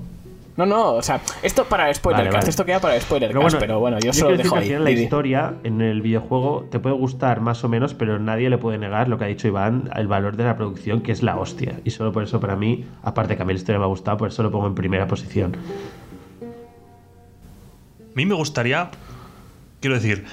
[0.56, 2.50] No, no, o sea, esto para spoiler Vale, cast, vale.
[2.50, 4.68] esto queda para spoiler Pero bueno, pero bueno, yo, solo decir dejo ahí.
[4.78, 8.78] la historia en el videojuego te puede gustar más o menos, pero nadie le puede
[8.78, 11.80] negar lo que ha dicho Iván, el valor de la producción, que es la hostia.
[11.84, 14.16] Y solo por eso para mí, aparte que a mí la historia me ha gustado,
[14.16, 15.56] por eso lo pongo en primera posición.
[18.00, 18.90] A mí me gustaría,
[19.80, 20.24] quiero decir,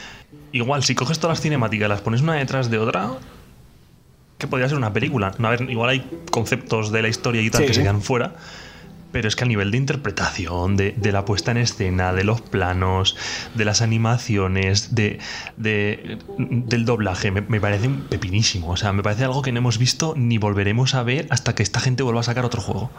[0.51, 3.09] igual si coges todas las cinemáticas y las pones una detrás de otra,
[4.37, 5.31] que podría ser una película.
[5.41, 7.67] A ver, igual hay conceptos de la historia y tal Sí.
[7.67, 8.33] que se quedan fuera.
[9.11, 12.39] Pero es que a nivel de interpretación, de, de la puesta en escena, de los
[12.41, 13.17] planos,
[13.55, 15.19] de las animaciones, de,
[15.57, 18.69] de- del doblaje, me, me parece un pepinísimo.
[18.69, 21.63] O sea, me parece algo que no hemos visto ni volveremos a ver hasta que
[21.63, 22.89] esta gente vuelva a sacar otro juego.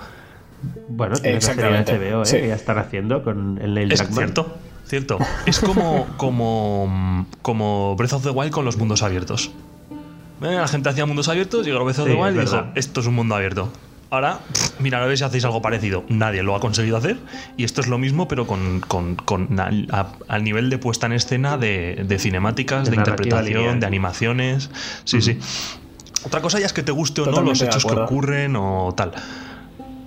[0.88, 2.26] Bueno, tiene que HBO, ¿eh?
[2.26, 2.36] sí.
[2.36, 4.18] que ya están haciendo con el Neil Es Druckmann.
[4.18, 4.56] cierto,
[4.86, 5.18] cierto.
[5.46, 9.50] Es como, como, como Breath of the Wild con los mundos abiertos.
[10.42, 13.00] Eh, La gente hacía mundos abiertos, llegó Breath of Sí, the Wild y dijo, esto
[13.00, 13.72] es un mundo abierto.
[14.12, 16.04] Ahora, pff, mira, a ver si hacéis algo parecido.
[16.08, 17.16] Nadie lo ha conseguido hacer.
[17.56, 21.06] Y esto es lo mismo, pero con, con- con al, a- al nivel de puesta
[21.06, 23.80] en escena de, de cinemáticas, De interpretación, lineal.
[23.80, 24.68] de animaciones.
[25.04, 25.38] Sí, sí.
[26.24, 29.12] Otra cosa ya es que te guste o no los hechos que ocurren o tal.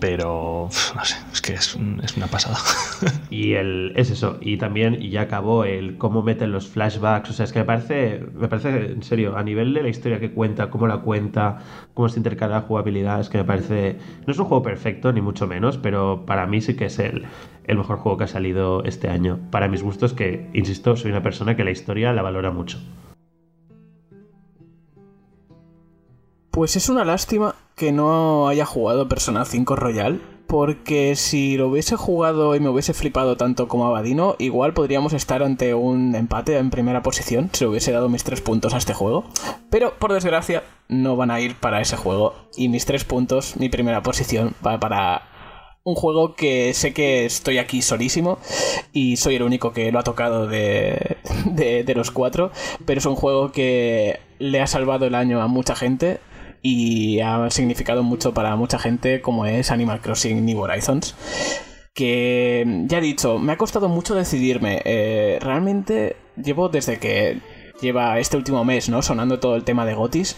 [0.07, 2.57] Pero, no sé, es que es, un- es una pasada.
[3.31, 7.33] Y el, es eso, y también y ya acabó el cómo meten los flashbacks, o
[7.33, 10.31] sea, es que me parece, me parece, en serio, a nivel de la historia que
[10.31, 11.57] cuenta, cómo la cuenta,
[11.95, 13.97] cómo se intercala la jugabilidad, es que me parece,
[14.27, 17.25] no es un juego perfecto, ni mucho menos, pero para mí sí que es el,
[17.65, 19.39] el mejor juego que ha salido este año.
[19.49, 22.79] Para mis gustos, que, insisto, soy una persona que la historia la valora mucho.
[26.55, 31.97] Pues es una lástima que no haya jugado Persona 5 Royal, porque si lo hubiese
[31.97, 36.69] jugado y me hubiese flipado tanto como Abadino, igual podríamos estar ante un empate en
[36.69, 39.25] primera posición si hubiese dado mis tres puntos a este juego.
[39.69, 43.67] Pero por desgracia no van a ir para ese juego y mis tres puntos, mi
[43.67, 45.23] primera posición, va para
[45.83, 48.39] un juego que sé que estoy aquí solísimo
[48.93, 52.53] y soy el único que lo ha tocado de, de los cuatro,
[52.85, 56.21] pero es un juego que le ha salvado el año a mucha gente
[56.67, 61.15] y ha significado mucho para mucha gente como es Animal Crossing New Horizons
[61.93, 64.81] que ya he dicho, me ha costado mucho decidirme.
[64.83, 67.39] Eh, realmente llevo desde que
[67.79, 69.01] lleva este último mes, ¿no?
[69.01, 70.35] Sonando todo el tema de Gotis,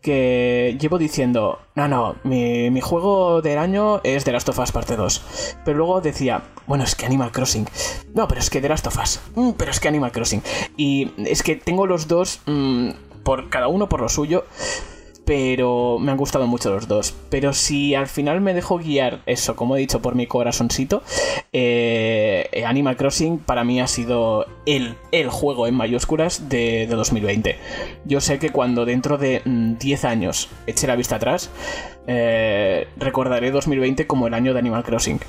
[0.00, 4.70] que llevo diciendo, no, no, mi, mi juego del año es The Last of Us
[4.70, 5.56] Parte 2.
[5.64, 7.66] Pero luego decía, bueno, es que Animal Crossing.
[8.14, 9.20] No, pero es que The Last of Us.
[9.34, 10.42] Mm, pero es que Animal Crossing.
[10.76, 12.90] Y es que tengo los dos, mm,
[13.24, 14.44] por cada uno por lo suyo
[15.24, 17.14] pero me han gustado mucho los dos.
[17.30, 21.02] Pero si al final me dejo guiar, eso, como he dicho, por mi corazoncito,
[21.52, 27.56] eh, Animal Crossing para mí ha sido el, el juego en mayúsculas de, de 2020.
[28.04, 31.50] Yo sé que cuando dentro de mm, 10 años eche la vista atrás,
[32.06, 35.20] eh, recordaré 2020 como el año de Animal Crossing.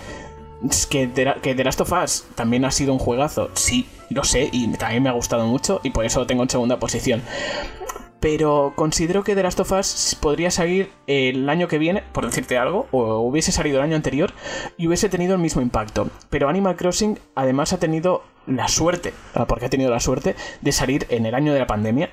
[0.90, 5.04] Que The Last of Us también ha sido un juegazo, sí, lo sé, y también
[5.04, 7.22] me ha gustado mucho, y por eso lo tengo en segunda posición
[8.24, 12.58] pero considero que The Last of Us podría salir el año que viene, por decirte
[12.58, 14.32] algo, o hubiese salido el año anterior
[14.78, 16.10] y hubiese tenido el mismo impacto.
[16.30, 20.72] Pero Animal Crossing además ha tenido la suerte, ah, porque ha tenido la suerte de
[20.72, 22.12] salir en el año de la pandemia,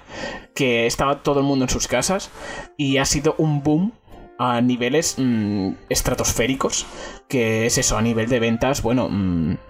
[0.53, 2.33] que estaba todo el mundo en sus casas
[2.77, 3.93] y ha sido un boom
[4.37, 6.87] a niveles mm, estratosféricos,
[7.29, 9.09] que es eso, a nivel de ventas, bueno...
[9.09, 9.70] mm,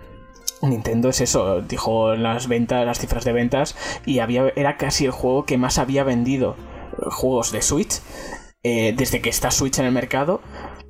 [0.62, 5.10] Nintendo es eso, dijo las ventas, las cifras de ventas, y había, era casi el
[5.10, 6.56] juego que más había vendido
[6.92, 8.00] eh, juegos de Switch
[8.62, 10.40] eh, desde que está Switch en el mercado.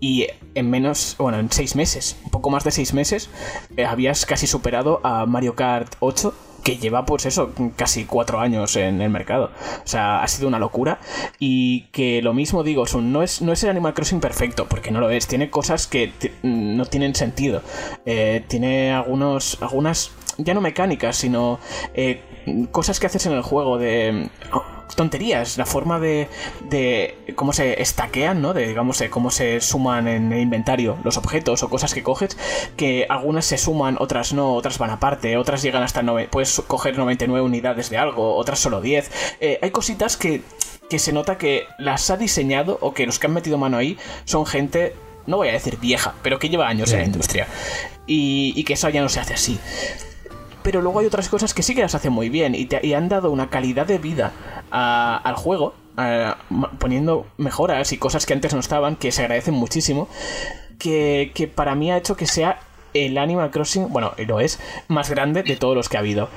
[0.01, 3.29] Y en menos, bueno, en seis meses, un poco más de seis meses,
[3.77, 8.77] eh, habías casi superado a Mario Kart 8, que lleva, pues eso, casi cuatro años
[8.77, 9.51] en el mercado.
[9.85, 11.01] O sea, ha sido una locura.
[11.39, 14.91] Y que lo mismo digo, Sun, no es, no es el Animal Crossing perfecto, porque
[14.91, 15.27] no lo es.
[15.27, 17.63] Tiene cosas que no tienen sentido.
[18.07, 21.59] Eh, tiene algunos, algunas, ya no mecánicas, sino
[21.95, 22.23] eh,
[22.71, 24.29] cosas que haces en el juego de...
[24.97, 26.28] tonterías, la forma de,
[26.68, 28.53] de cómo se estaquean, ¿no?
[28.55, 32.36] De, digamos, de cómo se suman en el inventario los objetos o cosas que coges,
[32.76, 36.03] que algunas se suman, otras no, otras van aparte, otras llegan hasta...
[36.03, 39.11] nove- puedes coger 99 unidades de algo, otras solo 10.
[39.41, 40.43] Eh, hay cositas que,
[40.88, 43.97] que se nota que las ha diseñado o que los que han metido mano ahí
[44.24, 44.95] son gente,
[45.26, 47.47] no voy a decir vieja, pero que lleva años en la industria.
[48.07, 49.59] Y, y que eso ya no se hace así
[50.63, 52.95] pero luego hay otras cosas que sí que las hacen muy bien y, te- y
[52.95, 54.33] han dado una calidad de vida
[54.71, 55.75] al juego,
[56.79, 60.09] poniendo mejoras y cosas que antes no estaban, que se agradecen muchísimo,
[60.79, 62.61] que, que para mí ha hecho que sea
[62.95, 64.59] el Animal Crossing, bueno, lo es,
[64.89, 66.29] más grande de todos los que ha habido.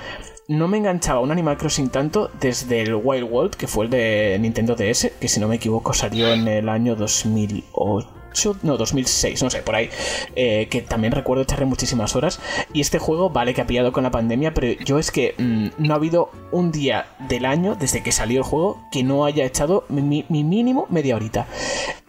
[0.48, 4.38] No me enganchaba un Animal Crossing tanto desde el Wild World, que fue el de
[4.40, 8.10] Nintendo DS, que si no me equivoco salió en el año 2008
[8.64, 9.90] no, 2006, no sé, por ahí,
[10.36, 12.40] eh, que también recuerdo echarle muchísimas horas.
[12.74, 15.68] Y este juego, vale que ha pillado con la pandemia, pero yo es que mm,
[15.84, 19.46] no ha habido un día del año, desde que salió el juego, que no haya
[19.46, 21.48] echado mi, mínimo media horita.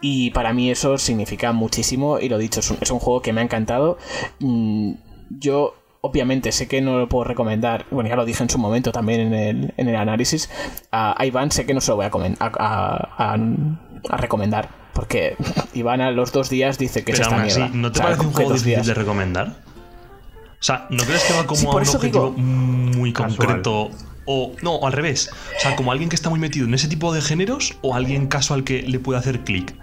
[0.01, 3.33] Y para mí eso significa muchísimo, y lo dicho, es un, es un juego que
[3.33, 3.97] me ha encantado.
[4.39, 4.93] Mm,
[5.29, 8.91] yo obviamente sé que no lo puedo recomendar, bueno, ya lo dije en su momento
[8.91, 10.51] también en el, en el análisis,
[10.91, 15.35] a, Iván sé que no se lo voy a, a, a, recomendar, porque
[15.73, 17.69] Iván a los dos días dice que Pero se está mierda.
[17.75, 19.47] ¿No te parece un juego difícil de recomendar?
[19.49, 23.91] O sea, ¿no crees que va como a un objetivo muy concreto?
[24.25, 25.29] O no, al revés.
[25.57, 28.27] O sea, como alguien que está muy metido en ese tipo de géneros o alguien
[28.27, 29.75] casual que le puede hacer clic.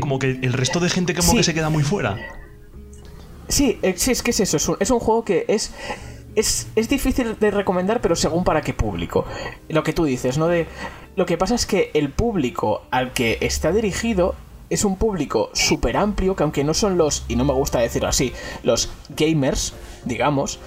[0.00, 2.16] Como que el resto de gente como que se queda muy fuera.
[3.48, 4.76] Sí, eh, sí, es que es eso.
[4.80, 5.72] Es un, juego que es,
[6.34, 9.26] es, es, difícil de recomendar, pero según para qué público.
[9.68, 10.48] Lo que tú dices, ¿no?
[10.48, 10.66] De,
[11.14, 14.34] lo que pasa es que el público al que está dirigido
[14.70, 18.08] es un público súper amplio, que aunque no son los, y no me gusta decirlo
[18.08, 20.58] así, los gamers, digamos,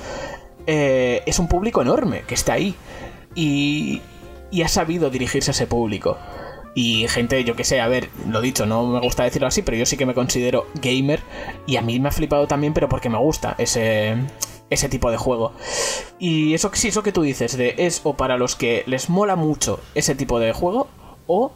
[0.67, 2.75] eh, es un público enorme que está ahí.
[3.35, 4.01] Y,
[4.51, 6.17] y ha sabido dirigirse a ese público.
[6.75, 9.77] Y gente, yo que sé, a ver, lo dicho, no me gusta decirlo así, pero
[9.77, 11.21] yo sí que me considero gamer.
[11.65, 14.15] Y a mí me ha flipado también, pero porque me gusta ese,
[14.69, 15.53] ese tipo de juego.
[16.19, 19.35] Y eso sí, eso que tú dices, de es o para los que les mola
[19.35, 20.87] mucho ese tipo de juego,
[21.27, 21.51] o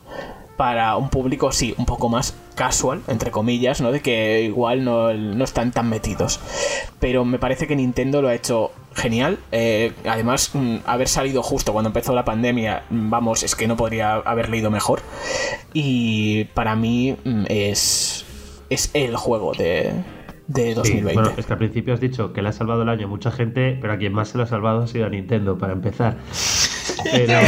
[0.57, 3.91] para un público, sí, un poco más casual, entre comillas, ¿no?
[3.91, 5.09] De que igual no,
[5.43, 6.39] están tan metidos.
[6.99, 9.39] Pero me parece que Nintendo lo ha hecho genial.
[9.51, 13.75] Eh, además, mm, haber salido justo cuando empezó la pandemia, mm, vamos, es que no
[13.75, 15.01] podría haber leído mejor.
[15.73, 18.25] Y para mí mm, es,
[18.69, 19.91] es el juego de,
[20.47, 21.13] de 2020.
[21.13, 23.77] bueno, es que al principio has dicho que le ha salvado el año mucha gente,
[23.81, 26.17] pero a quien más se lo ha salvado ha sido a Nintendo, para empezar.
[27.03, 27.39] Pero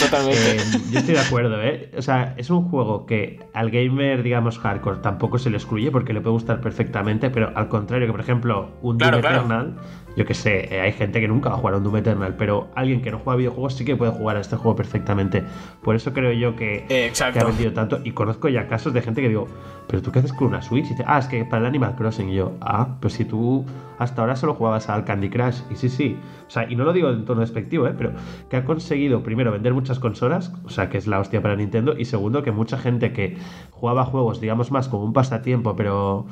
[0.00, 0.56] Totalmente.
[0.56, 1.90] Eh, yo estoy de acuerdo, ¿eh?
[1.96, 6.12] O sea, es un juego que al gamer, digamos, hardcore tampoco se le excluye porque
[6.12, 9.76] le puede gustar perfectamente, pero al contrario que, por ejemplo, un Doom Eternal,
[10.16, 12.34] yo que sé, eh, hay gente que nunca va a jugar a un Doom Eternal,
[12.36, 15.44] pero alguien que no juega videojuegos sí que puede jugar a este juego perfectamente.
[15.82, 18.00] Por eso creo yo que, que ha vendido tanto.
[18.04, 19.46] Y conozco ya casos de gente que digo,
[19.86, 20.86] ¿pero tú qué haces con una Switch?
[20.86, 22.30] Y dice, ah, es que para el Animal Crossing.
[22.30, 23.64] Y yo, ah, pues si tú
[23.98, 25.60] hasta ahora solo jugabas al Candy Crush.
[25.70, 26.16] Y sí, sí.
[26.46, 27.94] O sea, y no lo digo en tono despectivo, ¿eh?
[27.96, 28.12] Pero
[28.48, 31.94] que ha conseguido, primero, vender muchas consolas, o sea, que es la hostia para Nintendo.
[31.98, 33.36] Y segundo, que mucha gente que
[33.70, 36.26] jugaba juegos, digamos, más como un pasatiempo, pero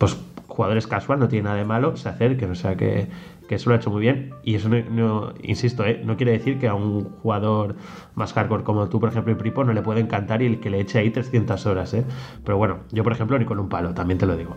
[0.00, 0.16] pues
[0.48, 2.50] jugadores casual, no tiene nada de malo, se acerquen.
[2.50, 3.06] O sea, que,
[3.46, 4.34] que eso lo ha hecho muy bien.
[4.42, 6.00] Y eso no, insisto, ¿eh?
[6.02, 7.76] no quiere decir que a un jugador
[8.14, 10.70] más hardcore como tú, por ejemplo, en Pripo, no le puede encantar y el que
[10.70, 11.92] le eche ahí 300 horas.
[11.92, 12.04] ¿eh?
[12.44, 14.56] Pero bueno, yo, por ejemplo, ni con un palo, también te lo digo.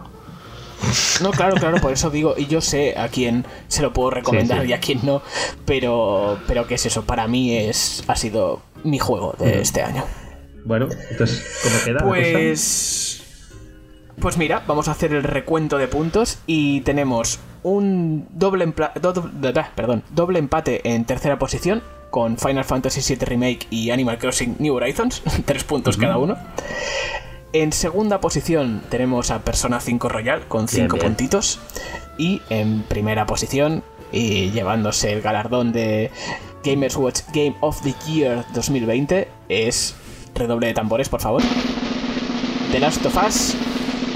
[1.22, 4.66] No, claro, claro, por eso digo, y yo sé a quién se lo puedo recomendar
[4.66, 5.22] y a quién no,
[5.66, 7.04] pero, pero ¿qué es eso?
[7.04, 10.06] Para mí es, ha sido mi juego de este año.
[10.66, 12.00] Bueno, entonces, ¿cómo queda?
[12.06, 13.13] Pues.
[14.20, 20.40] Pues mira, vamos a hacer el recuento de puntos y tenemos un doble, perdón, doble
[20.40, 25.64] empate en tercera posición con Final Fantasy VII Remake y Animal Crossing New Horizons, tres
[25.64, 26.38] puntos cada uno.
[27.54, 31.60] En segunda posición tenemos a Persona 5 Royal con 5 puntitos.
[32.18, 36.10] Y en primera posición, y llevándose el galardón de
[36.64, 39.96] Gamers Watch Game of the Year 2020, es
[40.34, 41.44] redoble de tambores, por favor.
[42.72, 43.56] The Last of Us,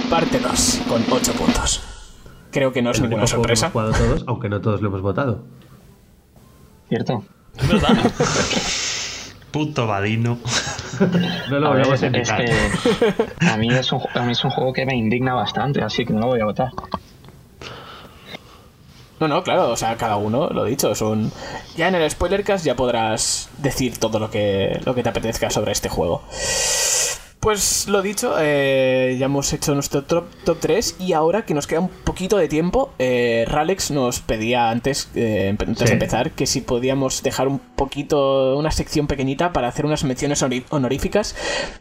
[0.09, 1.83] parte 2, con 8 puntos.
[2.51, 3.67] Creo que no es ninguna sorpresa.
[3.67, 5.43] Hemos jugado todos, aunque no todos lo hemos votado.
[6.89, 7.23] Cierto.
[7.57, 7.89] Es verdad.
[9.51, 10.37] Puto vadino.
[11.49, 14.95] no lo voy a, a, mí es un, a mí es un juego que me
[14.95, 16.71] indigna bastante, así que no lo voy a votar.
[19.19, 21.31] No, no, claro, o sea, cada uno, lo dicho, es un...
[21.75, 25.71] Ya en el spoilercast ya podrás decir todo lo que, lo que te apetezca sobre
[25.71, 26.21] este juego.
[27.39, 31.67] Pues lo dicho, eh, ya hemos hecho nuestro top, top 3 y ahora que nos
[31.67, 36.47] queda un poquito de tiempo, eh, Ralex nos pedía antes, eh, antes de empezar que
[36.47, 41.35] si podíamos dejar un poquito, una sección pequeñita para hacer unas menciones honoríficas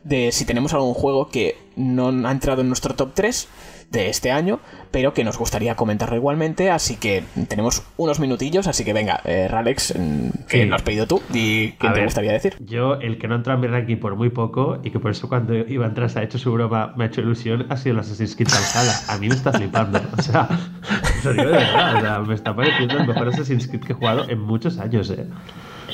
[0.04, 3.48] de si tenemos algún juego que no ha entrado en nuestro top 3
[3.90, 4.60] de este año,
[4.90, 9.48] pero que nos gustaría comentarlo igualmente, así que tenemos unos minutillos, así que venga, eh,
[9.48, 12.56] Ralex, mm, que lo has pedido tú, y qué te gustaría decir.
[12.60, 15.28] Yo, el que no entra en mi ranking por muy poco, y que por eso
[15.28, 17.94] cuando iba a entrar se ha hecho su broma, me ha hecho ilusión, ha sido
[17.94, 19.00] el Assassin's Creed Valhalla.
[19.08, 20.48] A mí me está flipando, o sea,
[21.24, 23.96] lo digo de verdad, o sea, me está pareciendo el mejor Assassin's Creed que he
[23.96, 25.26] jugado en muchos años, eh.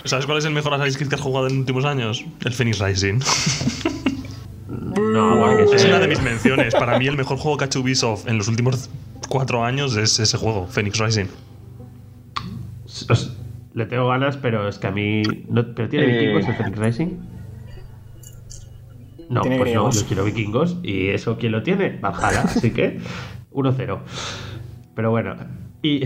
[0.05, 2.25] ¿Sabes cuál es el mejor Assassin's Creed que has jugado en los últimos años?
[2.45, 3.21] El Phoenix Rising.
[4.73, 6.75] No, es una de mis menciones.
[6.75, 8.89] Para mí, el mejor juego que ha hecho Ubisoft en los últimos
[9.29, 11.27] cuatro años es ese juego, Phoenix Rising.
[13.75, 15.23] le tengo ganas, pero es que a mí.
[15.77, 16.21] ¿Pero tiene eh.
[16.21, 17.09] vikingos el Phoenix Rising?
[19.29, 20.77] No, pues no, yo quiero vikingos.
[20.83, 21.99] ¿Y eso quién lo tiene?
[22.01, 22.99] Valhalla, así que
[23.53, 23.99] 1-0.
[24.95, 25.37] Pero bueno,
[25.83, 26.05] y.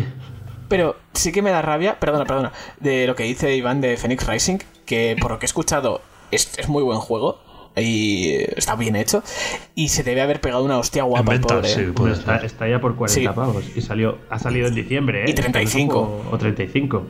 [0.69, 4.27] Pero sí que me da rabia, perdona, perdona, de lo que dice Iván de Phoenix
[4.27, 6.01] Rising, que por lo que he escuchado
[6.33, 7.41] es, es muy buen juego,
[7.77, 9.22] y está bien hecho.
[9.74, 11.68] Y se debe haber pegado una hostia guapa, el venta, pobre.
[11.68, 11.93] sí, ¿eh?
[11.95, 12.45] puede está, ser.
[12.47, 13.35] está ya por 40 Sí.
[13.37, 13.64] pavos.
[13.77, 15.31] Y salió, ha salido en diciembre, ¿eh?
[15.31, 15.99] Y 35.
[16.31, 17.07] O, o 35.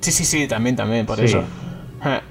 [0.00, 1.24] Sí, sí, sí, también, también, por Sí.
[1.24, 1.42] eso.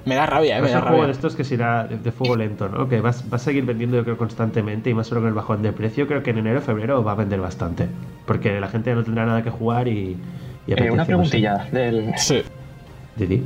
[0.05, 1.05] Me da rabia, eh, Va me da juego rabia.
[1.07, 2.87] de estos que será de, fuego lento, ¿no?
[2.87, 5.61] Que vas- va a seguir vendiendo, yo creo, constantemente y más solo con el bajón
[5.61, 6.07] de precio.
[6.07, 7.89] Creo que en enero o febrero va a vender bastante.
[8.25, 10.15] Porque la gente no tendrá nada que jugar y.
[10.65, 11.05] y Eh, una no sé.
[11.07, 12.43] preguntilla del, Sí.
[13.17, 13.43] Didi.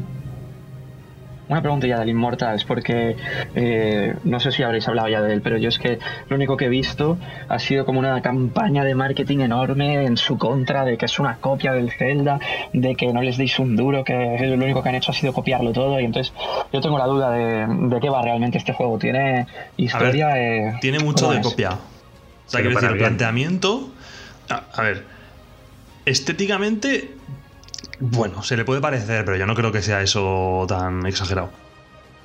[1.52, 3.18] Una preguntilla del Immortals, porque
[3.56, 6.00] eh, no sé si habréis hablado ya de él, pero yo es que
[6.30, 7.18] lo único que he visto
[7.50, 11.36] ha sido como una campaña de marketing enorme en su contra, de que es una
[11.40, 12.40] copia del Zelda,
[12.72, 15.34] de que no les deis un duro, que lo único que han hecho ha sido
[15.34, 16.34] copiarlo todo, y entonces
[16.72, 18.98] yo tengo la duda de, de qué va realmente este juego.
[18.98, 19.46] ¿Tiene
[19.76, 20.40] historia?
[20.40, 21.46] Eh, Tiene mucho ¿cómo de es?
[21.48, 21.72] copia.
[21.72, 23.90] O sea, quiero para decir, el planteamiento.
[24.50, 25.04] A, a ver.
[26.06, 27.12] Estéticamente.
[28.02, 31.52] Bueno, se le puede parecer, pero yo no creo que sea eso tan exagerado.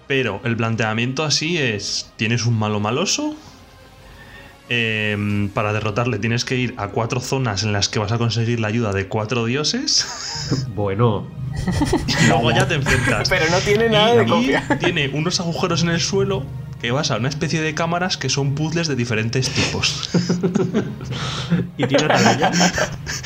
[0.08, 2.10] Pero el planteamiento así es.
[2.16, 3.36] Tienes un malo maloso.
[4.68, 8.58] em, para derrotarle tienes que ir a cuatro zonas en las que vas a conseguir
[8.58, 10.06] la ayuda de cuatro dioses.
[10.74, 11.26] Bueno,
[12.06, 13.28] Y luego ya te enfrentas.
[13.28, 14.78] Pero no tiene nada Y- de y copia.
[14.78, 16.44] Tiene unos agujeros en el suelo
[16.80, 20.10] que vas a una especie de cámaras que son puzzles de diferentes tipos.
[21.78, 22.50] y tiene atalaya.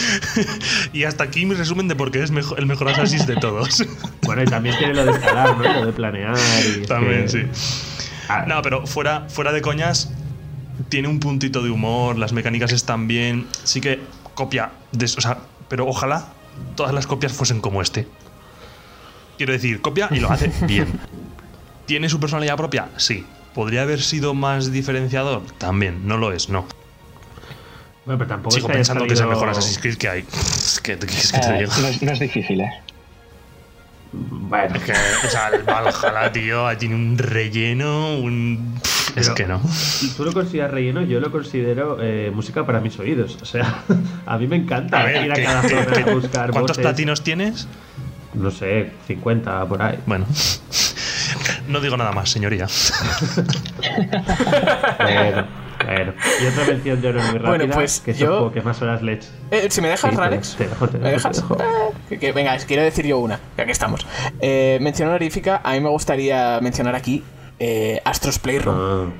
[0.93, 3.85] y hasta aquí mi resumen de por qué es el mejor Assassin's de todos.
[4.23, 5.73] bueno, y también tiene lo de escalar, ¿no?
[5.81, 6.37] Lo de planear.
[6.79, 7.43] Y También, que- sí.
[8.29, 10.13] Ah, No, pero fuera, fuera de coñas,
[10.89, 13.47] tiene un puntito de humor, las mecánicas están bien.
[13.65, 14.01] Sí que
[14.35, 15.39] copia, de, o sea,
[15.69, 16.29] pero ojalá
[16.77, 18.07] todas las copias fuesen como este.
[19.37, 20.87] Quiero decir, copia y lo hace bien.
[21.87, 22.89] ¿Tiene su personalidad propia?
[22.97, 23.27] Sí.
[23.55, 25.43] ¿Podría haber sido más diferenciador?
[25.59, 26.67] También, no lo es, no.
[28.07, 30.21] Bueno, pero tampoco Sigo es que pensando que es el mejor Assassin's Creed que hay.
[30.33, 31.73] Es que, es que te Eh, digo.
[31.81, 32.71] no, es, no es difícil, ¿eh?
[34.13, 38.81] Bueno, Es que, o sea, el Valhalla, tío, tiene un relleno, un...
[39.15, 39.61] Es que no.
[40.17, 43.39] tú lo consideras relleno, yo lo considero eh, música para mis oídos.
[43.41, 43.85] O sea,
[44.27, 46.83] a mí me encanta A ver, ir a ¿qué- cada zona a buscar ¿cuántos voces.
[46.83, 47.69] platinos tienes?
[48.35, 49.99] No sé, 50 por ahí.
[50.07, 50.27] Bueno,
[51.71, 52.67] no digo nada más, señoría.
[54.99, 55.47] Bueno,
[55.87, 56.13] bueno.
[56.43, 58.63] Y otra mención de honor muy rápida, Bueno, pues que es yo- un juego que
[58.63, 59.29] más horas le he hecho.
[59.51, 60.57] Eh, si me dejas, Sí, te- Ralex.
[60.57, 61.37] te dejo, te ¿Me te dejas?
[61.37, 61.57] dejo.
[61.61, 61.65] Eh,
[62.09, 64.07] que- que- venga, quiero decir yo una, ya que estamos.
[64.41, 67.25] Eh, mención honorífica, a mí me gustaría mencionar aquí
[67.59, 68.77] eh, Astros Playroom.
[68.79, 69.13] Ah,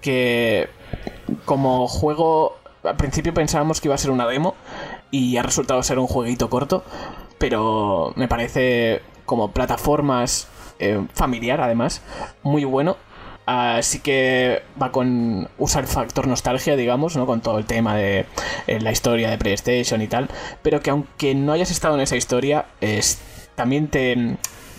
[0.00, 0.68] que
[1.44, 4.54] como juego al principio pensábamos que iba a ser una demo
[5.10, 6.84] y ha resultado ser un jueguito corto,
[7.38, 10.46] pero me parece como plataformas
[10.78, 12.02] eh, familiar además,
[12.42, 12.96] muy bueno.
[13.46, 17.26] Así que va con usa el factor nostalgia, digamos, ¿no?
[17.26, 18.26] Con todo el tema de
[18.66, 20.28] eh, la historia de PlayStation y tal.
[20.62, 23.20] Pero que aunque no hayas estado en esa historia, es,
[23.54, 24.36] también te,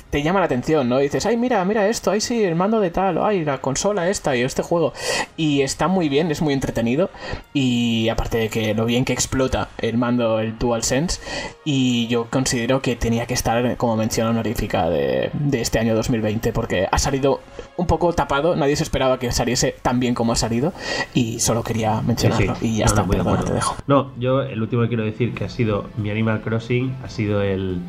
[0.10, 1.00] te llama la atención, ¿no?
[1.00, 4.10] dices, ay, mira, mira esto, ay, sí, el mando de tal, o ay, la consola
[4.10, 4.94] esta y este juego.
[5.36, 7.10] Y está muy bien, es muy entretenido.
[7.54, 11.20] Y aparte de que lo bien que explota el mando, el DualSense,
[11.66, 16.54] y yo considero que tenía que estar como mención honorífica de, de este año 2020,
[16.54, 17.42] porque ha salido
[17.76, 20.74] un poco tapado, nadie se esperaba que saliese tan bien como ha salido,
[21.14, 22.56] y solo quería mencionarlo.
[22.56, 22.68] Sí, sí.
[22.68, 23.76] Y ya No, está, no, perdona, te dejo.
[23.88, 27.42] No, yo el último que quiero decir que ha sido mi Animal Crossing, ha sido
[27.42, 27.80] el,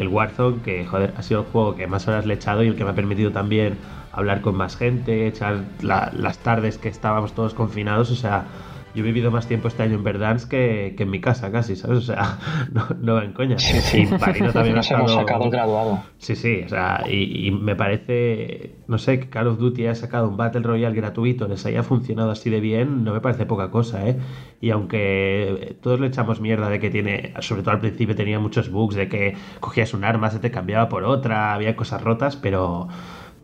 [0.00, 2.68] el Warzone, que joder, ha sido el juego que más horas le he echado y
[2.68, 3.78] el que me ha permitido también
[4.12, 8.46] hablar con más gente, echar la- las tardes que estábamos todos confinados, o sea,
[8.94, 11.76] yo he vivido más tiempo este año en Verdansk que, que en mi casa casi,
[11.76, 11.98] ¿sabes?
[11.98, 12.38] O sea,
[12.72, 13.58] no, no va en coña.
[13.58, 14.06] Sí, sí.
[14.52, 16.02] También ha hemos sacado el graduado.
[16.18, 19.94] Sí, sí, o sea, y, y me parece, no sé, que Call of Duty haya
[19.94, 23.70] sacado un Battle Royale gratuito, les haya funcionado así de bien, no me parece poca
[23.70, 24.18] cosa, ¿eh?
[24.60, 28.70] Y aunque todos le echamos mierda de que tiene, sobre todo al principio tenía muchos
[28.70, 32.88] bugs, de que cogías un arma, se te cambiaba por otra, había cosas rotas, pero...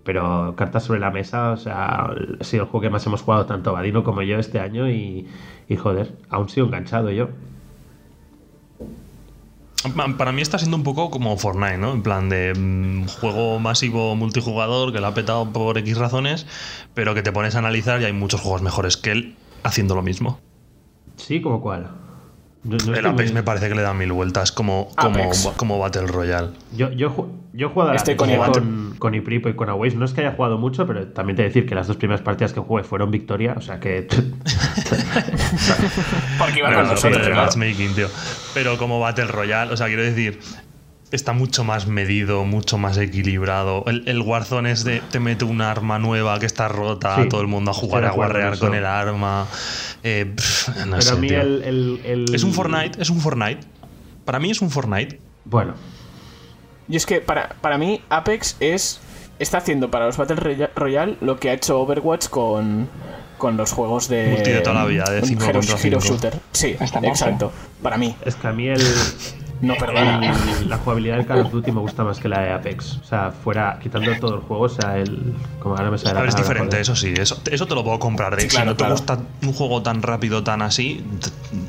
[0.06, 2.06] Pero cartas sobre la mesa, o sea,
[2.40, 5.26] ha sido el juego que más hemos jugado tanto Vadino como yo este año y,
[5.68, 7.28] y joder, aún sigo enganchado yo.
[10.16, 11.92] Para mí está siendo un poco como Fortnite, ¿no?
[11.92, 16.46] En plan de mm, juego masivo multijugador que lo ha petado por X razones,
[16.94, 20.02] pero que te pones a analizar y hay muchos juegos mejores que él haciendo lo
[20.02, 20.40] mismo.
[21.16, 22.05] Sí, como cuál.
[22.64, 25.78] No- no el Apex muy- me parece que le da mil vueltas como, como, como
[25.78, 26.48] Battle Royale.
[26.76, 29.94] Yo, yo, yo he jugado vez con con, con Ipripo y con Aways.
[29.94, 32.52] No es que haya jugado mucho, pero también te decir que las dos primeras partidas
[32.52, 33.54] que jugué fueron victoria.
[33.56, 34.08] O sea que.
[36.38, 37.50] Porque iba con no, nosotros, claro.
[38.54, 40.38] Pero como Battle Royale, o sea, quiero decir,
[41.12, 43.84] está mucho más medido, mucho más equilibrado.
[43.86, 47.40] El, el Warzone es de te mete un arma nueva que está rota, Sí, todo
[47.40, 49.46] el mundo a jugar a guarrear con el arma.
[50.02, 53.20] Eh, pff, no pero sé, a mí el, el- el- Es un Fortnite, es un
[53.20, 53.60] Fortnite.
[54.24, 55.20] Para mí es un Fortnite.
[55.44, 55.74] Bueno,
[56.88, 59.00] Y es que para, para mí Apex es
[59.38, 62.88] está haciendo para los Battle Roya- Royale lo que ha hecho Overwatch con,
[63.38, 64.28] con los juegos de.
[64.28, 65.60] Multi de toda la vida, de cinco Hero.
[66.00, 66.34] Shooter.
[66.52, 67.52] Sí, exacto.
[67.82, 68.16] Para mí.
[68.24, 68.82] Es que a mí el,
[69.62, 70.20] No, perdona.
[70.60, 72.98] el- la jugabilidad del Call of Duty me gusta más que la de Apex.
[72.98, 75.32] O sea, fuera, quitando todo el juego, o sea, el.
[75.60, 76.80] Como ahora me sale la A ver, es diferente, joder.
[76.82, 78.36] eso sí, eso, eso te lo puedo comprar.
[78.36, 81.02] De, Sí, si claro, no te gusta un juego tan rápido, tan así,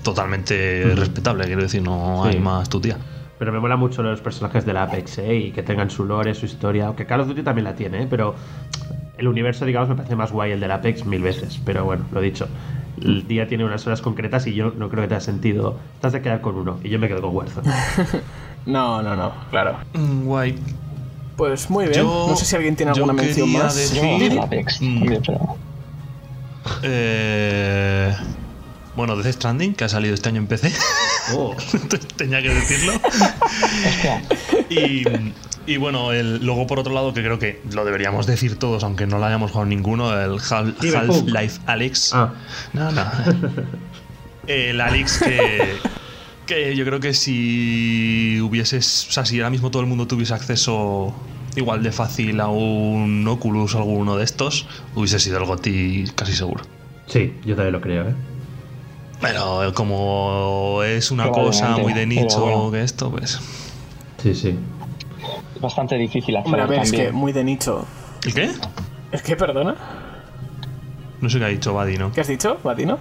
[0.03, 2.29] totalmente respetable, quiero decir, no Sí.
[2.35, 2.97] hay más tu tía.
[3.39, 5.35] Pero me mola mucho los personajes del Apex, ¿eh?
[5.35, 6.88] Y que tengan su lore, su historia.
[6.88, 8.07] Aunque Call of Duty también la tiene, ¿eh?
[8.09, 8.35] Pero
[9.17, 11.59] el universo, digamos, me parece más guay el del Apex mil veces.
[11.63, 12.47] Pero bueno, lo dicho.
[13.02, 15.78] El día tiene unas horas concretas y yo no creo que tenga sentido.
[15.95, 17.72] Estás de quedar con uno y yo me quedo con Warzone.
[18.66, 19.78] No, no, no, claro.
[19.93, 20.56] Mm, Guay.
[21.38, 22.00] Pues muy bien.
[22.02, 23.76] Yo- no sé si alguien tiene yo alguna mención más.
[23.78, 24.82] decir- Yo Apex.
[24.82, 25.00] Mm.
[25.00, 25.56] también, pero-
[26.84, 28.14] Eh,
[28.98, 30.74] bueno, Death Stranding, que ha salido este año en PC.
[31.34, 31.56] Oh,
[32.18, 32.93] Tenía que decirlo.
[34.70, 35.04] Y,
[35.66, 39.06] y bueno, el, luego por otro lado, que creo que lo deberíamos decir todos, aunque
[39.08, 40.95] no lo hayamos jugado ninguno, el Half-.
[40.95, 42.12] Half-Life Alex.
[42.14, 42.34] Ah,
[42.74, 43.04] No, no.
[44.48, 45.76] El Alex que,
[46.45, 50.34] que yo creo que si hubieses, o sea, si ahora mismo todo el mundo tuviese
[50.34, 51.14] acceso
[51.58, 56.32] igual de fácil a un Oculus o alguno de estos, hubiese sido el GOTY casi
[56.34, 56.64] seguro.
[57.08, 58.16] sí, yo también lo creo, ¿eh?
[59.22, 62.72] Pero como es una cosa muy de nicho bueno.
[62.72, 63.39] que esto, pues...
[64.22, 64.57] Sí, sí.
[65.55, 67.86] es bastante difícil Hombre, acceder a ver, es que muy de nicho.
[68.26, 68.51] ¿El qué?
[69.11, 69.76] ¿Es que, perdona?
[71.22, 72.11] No sé qué ha dicho Buddy, ¿no?
[72.11, 72.99] ¿Qué has dicho, Batino?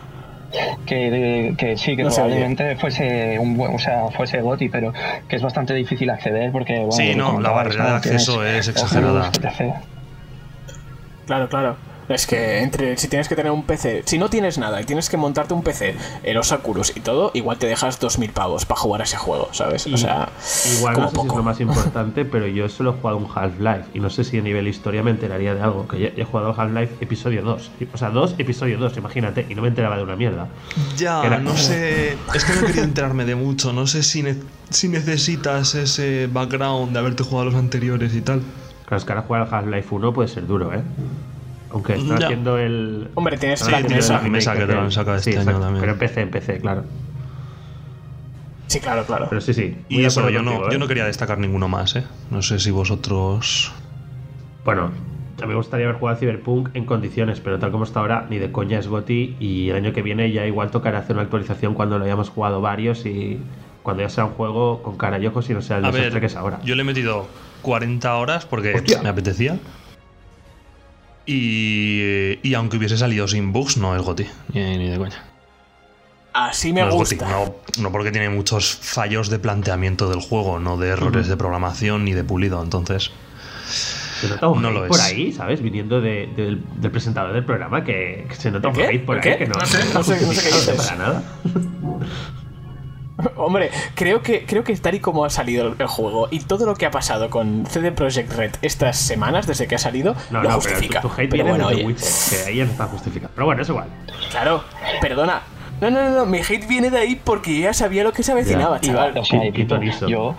[0.86, 4.92] que, que sí, que No probablemente fuese un buen, o sea, fuese GOTY, pero
[5.28, 9.30] que es bastante difícil acceder porque bueno, Sí, no, la barrera de acceso es exagerada.
[11.26, 11.76] Claro, claro.
[12.08, 15.10] Es que entre si tienes que tener un PC, si no tienes nada y tienes
[15.10, 15.96] que montarte un PC,
[16.32, 19.86] los Oculus y todo, igual te dejas 2.000 pavos para jugar a ese juego, ¿sabes?
[19.88, 20.28] O sea,
[20.78, 23.26] Igual como no sé si es lo más importante, pero yo solo he jugado un
[23.34, 25.88] Half-Life y no sé si a nivel historia me enteraría de algo.
[25.88, 27.70] Que yo he jugado al Half-Life episodio 2.
[27.92, 30.48] O sea, 2, episodio 2, imagínate, y no me enteraba de una mierda.
[30.96, 32.16] Ya, Era- no sé.
[32.34, 33.72] Es que no he querido enterarme de mucho.
[33.72, 34.36] No sé si, ne-
[34.70, 38.42] si necesitas ese background de haberte jugado los anteriores y tal.
[38.84, 40.82] Claro, es que ahora jugar al Half-Life 1 puede ser duro, ¿eh?
[41.70, 42.26] Aunque están Ya.
[42.26, 43.08] haciendo el.
[43.14, 44.22] Hombre, tienes Sí, la mesa.
[44.22, 45.80] la mesa que te lo han sacado este Sí, año también.
[45.80, 46.84] Pero empecé, empecé, claro.
[48.68, 49.26] Sí, claro, claro.
[49.28, 49.76] Pero sí, sí.
[49.90, 50.68] muy Y eso, yo no, ¿eh?
[50.72, 52.04] yo no quería destacar ninguno más, ¿eh?
[52.30, 53.72] No sé si vosotros.
[54.64, 54.90] Bueno,
[55.38, 58.26] a mí me gustaría haber jugado a Cyberpunk en condiciones, pero tal como está ahora,
[58.28, 59.36] ni de coña es GOTY.
[59.38, 62.60] Y el año que viene ya igual tocará hacer una actualización cuando lo hayamos jugado
[62.60, 63.38] varios y
[63.84, 66.10] cuando ya sea un juego con cara y ojos y no sea el A desastre
[66.10, 66.58] ver, que es ahora.
[66.64, 67.28] yo le he metido
[67.62, 69.00] 40 horas porque Hostia.
[69.02, 69.58] me apetecía.
[71.26, 75.22] Y, y aunque hubiese salido sin bugs, no es GOTY, ni, ni de coña.
[76.32, 77.28] Así me no gusta.
[77.28, 82.04] no, no porque tiene muchos fallos de planteamiento del juego, no de errores de programación
[82.04, 83.10] ni de pulido, entonces.
[84.20, 85.04] Se nota un no por es.
[85.04, 85.60] ahí, ¿sabes?
[85.62, 89.16] Viniendo de- del, del presentador del programa, que, que se nota ¿El un hate por
[89.16, 89.38] ¿El ahí qué?
[89.38, 90.76] que no, No sé, no sé- no sé qué dices.
[90.76, 91.22] para nada.
[93.36, 96.74] Hombre, creo que, creo que tal y como ha salido el juego y todo lo
[96.74, 100.48] que ha pasado con CD Projekt Red estas semanas desde que ha salido, No, lo
[100.50, 101.00] no, justifica.
[101.00, 103.32] pero tu, tu hate Pero viene bueno, desde oye, Witcher, que ahí está justificado.
[103.34, 103.88] Pero bueno, es igual.
[104.30, 104.64] claro,
[105.00, 105.42] perdona.
[105.80, 108.32] No, no, no, no, mi hate viene de ahí porque ya sabía lo que se
[108.32, 108.92] avecinaba, Ya.
[108.92, 109.18] chaval.
[109.18, 109.40] O sea,
[110.08, 110.34] yo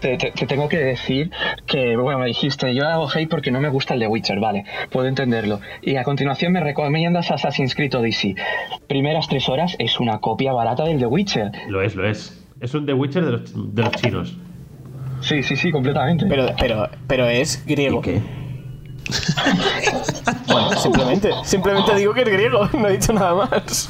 [0.00, 1.30] te, te- te tengo que decir
[1.66, 4.64] que, bueno, me dijiste, yo hago hate porque no me gusta el de Witcher, vale,
[4.90, 5.60] puedo entenderlo.
[5.82, 8.34] Y a continuación me recomiendas Assassin's Creed Odyssey.
[8.88, 11.52] Primeras tres horas es una copia barata del de Witcher.
[11.68, 12.36] Lo es, lo es.
[12.60, 14.36] Es un The Witcher de los, de los chinos.
[15.20, 16.26] Sí, sí, sí, completamente.
[16.26, 18.00] Pero, pero, pero es griego.
[18.00, 18.20] ¿Y qué?
[20.46, 23.88] Bueno, simplemente, simplemente digo que es griego, no he dicho nada más.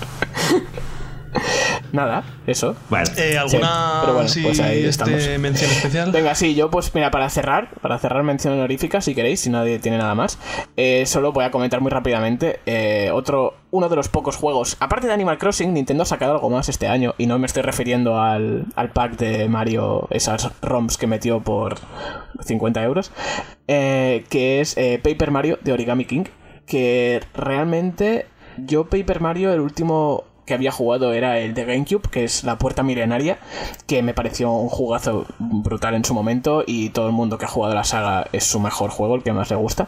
[1.93, 2.77] Nada, eso.
[2.89, 5.41] Bueno, Eh, ¿Alguna pero bueno, sí, pues ahí este, estamos.
[5.41, 6.11] mención especial?
[6.13, 9.79] Venga, sí, yo pues mira, para cerrar, para cerrar mención honorífica, si queréis, si nadie
[9.79, 10.39] tiene nada más,
[10.77, 15.07] eh, solo voy a comentar muy rápidamente eh, otro, uno de los pocos juegos, aparte
[15.07, 18.21] de Animal Crossing, Nintendo ha sacado algo más este año, y no me estoy refiriendo
[18.21, 21.77] al, al pack de Mario, esas ROMs que metió por
[22.45, 23.13] 50 euros,
[23.69, 26.25] eh, que es eh, Paper Mario de Origami King,
[26.67, 28.27] que realmente
[28.59, 32.59] yo Paper Mario, el último que había jugado era el de GameCube, que es La
[32.59, 33.39] Puerta Milenaria,
[33.87, 37.49] que me pareció un jugazo brutal en su momento y todo el mundo que ha
[37.49, 39.87] jugado la saga es su mejor juego, el que más le gusta.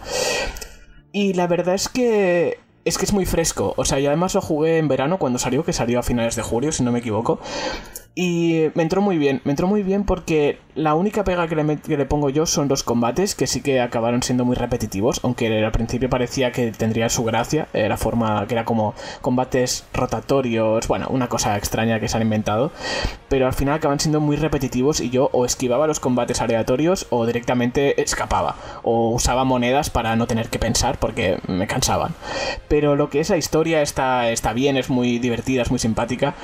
[1.10, 4.40] Y la verdad es que es que es muy fresco, o sea, y además lo
[4.40, 7.40] jugué en verano cuando salió, que salió a finales de julio, si no me equivoco.
[8.14, 11.78] Y me entró muy bien, me entró muy bien porque la única pega que le,
[11.78, 15.64] que le, pongo yo son los combates, que sí que acabaron siendo muy repetitivos, aunque
[15.64, 20.89] al principio parecía que tendría su gracia, eh, la forma que era como combates rotatorios,
[20.89, 22.70] bueno, una cosa extraña que se han inventado,
[23.30, 27.24] pero al final acaban siendo muy repetitivos y yo o esquivaba los combates aleatorios o
[27.24, 32.14] directamente escapaba, o usaba monedas para no tener que pensar porque me cansaban.
[32.68, 36.34] Pero lo que es la historia está, está bien, es muy divertida, es muy simpática,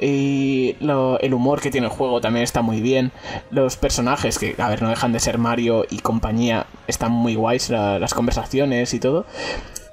[0.00, 3.12] y lo, el humor que tiene el juego también está muy bien.
[3.50, 7.70] Los personajes, que a ver, no dejan de ser Mario y compañía, están muy guays,
[7.70, 9.26] la, las conversaciones y todo.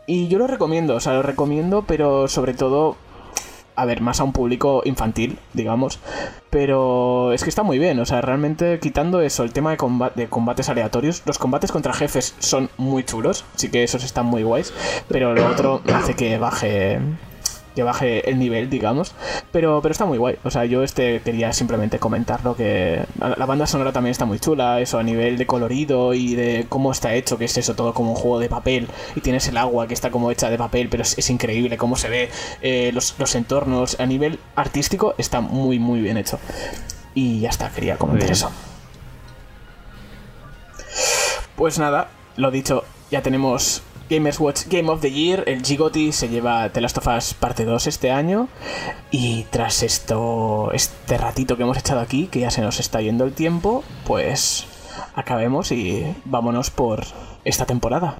[0.07, 2.97] Y yo lo recomiendo, o sea, lo recomiendo, pero sobre todo
[3.75, 5.99] a ver, más a un público infantil, digamos.
[6.49, 10.27] Pero es que está muy bien, o sea, realmente quitando eso, el tema de, de,
[10.27, 14.73] combates aleatorios, los combates contra jefes son muy chulos, sí que esos están muy guays,
[15.07, 16.99] pero lo otro hace que baje
[17.75, 19.13] que baje el nivel, digamos.
[19.51, 20.37] Pero, pero está muy guay.
[20.43, 24.79] O sea, yo este quería simplemente comentarlo que la banda sonora también está muy chula,
[24.81, 28.11] eso a nivel de colorido y de cómo está hecho, que es eso todo como
[28.11, 31.03] un juego de papel y tienes el agua que está como hecha de papel, pero
[31.03, 32.29] es, es increíble cómo se ve
[32.61, 33.99] eh, los, los, entornos.
[33.99, 36.39] A nivel artístico está muy, muy bien hecho.
[37.13, 38.51] Y ya está, quería comentar eso.
[41.55, 46.27] Pues nada, lo dicho, ya tenemos Gamers Watch Game of the Year, el Gigoti se
[46.27, 48.49] lleva The Last of Us parte 2 este año.
[49.09, 53.23] Y tras esto, este ratito que hemos echado aquí, que ya se nos está yendo
[53.23, 54.65] el tiempo, pues
[55.15, 57.05] acabemos y vámonos por
[57.45, 58.17] esta temporada.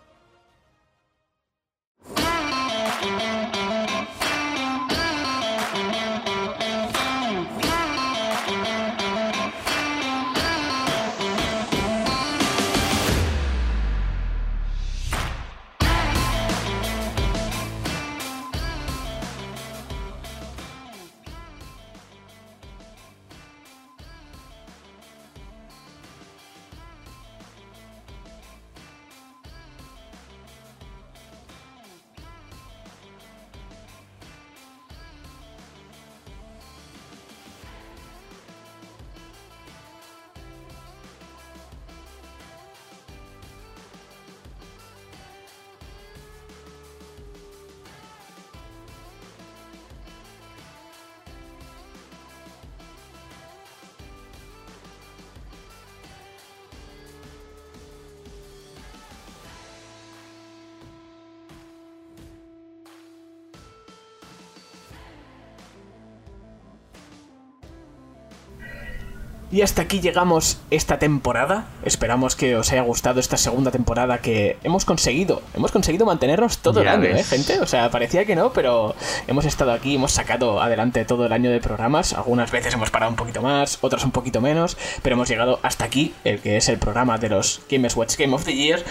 [69.51, 71.65] Y hasta aquí llegamos esta temporada.
[71.83, 75.41] Esperamos que os haya gustado esta segunda temporada que hemos conseguido.
[75.53, 77.17] Hemos conseguido mantenernos todo ya el año.
[77.17, 77.59] ¿eh, gente?
[77.59, 78.95] O sea, parecía que no, pero
[79.27, 82.13] hemos estado aquí, hemos sacado adelante todo el año de programas.
[82.13, 85.83] Algunas veces hemos parado un poquito más, otras un poquito menos, pero hemos llegado hasta
[85.83, 88.85] aquí, el que es el programa de los Gamers Watch Game of the Year.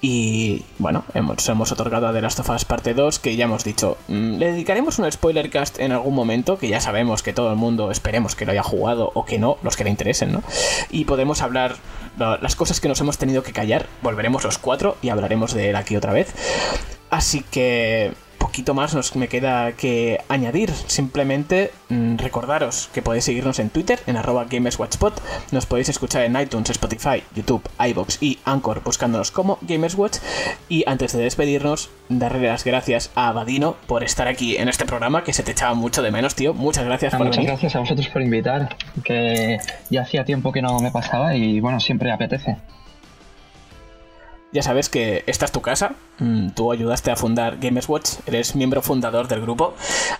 [0.00, 3.64] Y bueno, hemos, hemos otorgado a The Last of Us parte 2, que ya hemos
[3.64, 7.50] dicho, mmm, le dedicaremos un spoiler cast en algún momento, que ya sabemos que todo
[7.50, 10.42] el mundo esperemos que lo haya jugado o que no, los que le interesen, ¿no?
[10.90, 11.76] Y podemos hablar
[12.18, 13.86] las cosas que nos hemos tenido que callar.
[14.02, 16.34] Volveremos los cuatro y hablaremos de él aquí otra vez.
[17.08, 18.12] Así que
[18.54, 20.70] poquito más nos me queda que añadir.
[20.86, 25.14] Simplemente mmm, recordaros que podéis seguirnos en Twitter, en arroba GamersWatchPod.
[25.50, 30.18] Nos podéis escuchar en iTunes, Spotify, YouTube, iBox y Anchor buscándonos como GamersWatch.
[30.68, 35.24] Y antes de despedirnos, darle las gracias a Abadino por estar aquí en este programa,
[35.24, 36.54] que se te echaba mucho de menos, tío.
[36.54, 37.50] Muchas gracias Ah, por muchas venir.
[37.50, 39.58] gracias a vosotros por invitar, que
[39.90, 42.56] ya hacía tiempo que no me pasaba y bueno, siempre apetece.
[44.54, 45.96] Ya sabes que esta es tu casa.
[46.20, 49.74] Mm, Tú ayudaste a fundar Gamers Watch, eres miembro fundador del grupo.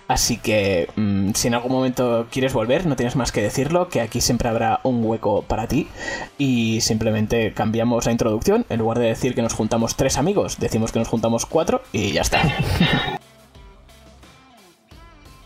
[0.09, 4.01] Así que mm, si en algún momento quieres volver, no tienes más que decirlo, que
[4.01, 5.87] aquí siempre habrá un hueco para ti.
[6.37, 8.65] Y simplemente cambiamos la introducción.
[8.67, 12.11] En lugar de decir que nos juntamos tres amigos, decimos que nos juntamos cuatro y
[12.11, 12.41] ya está.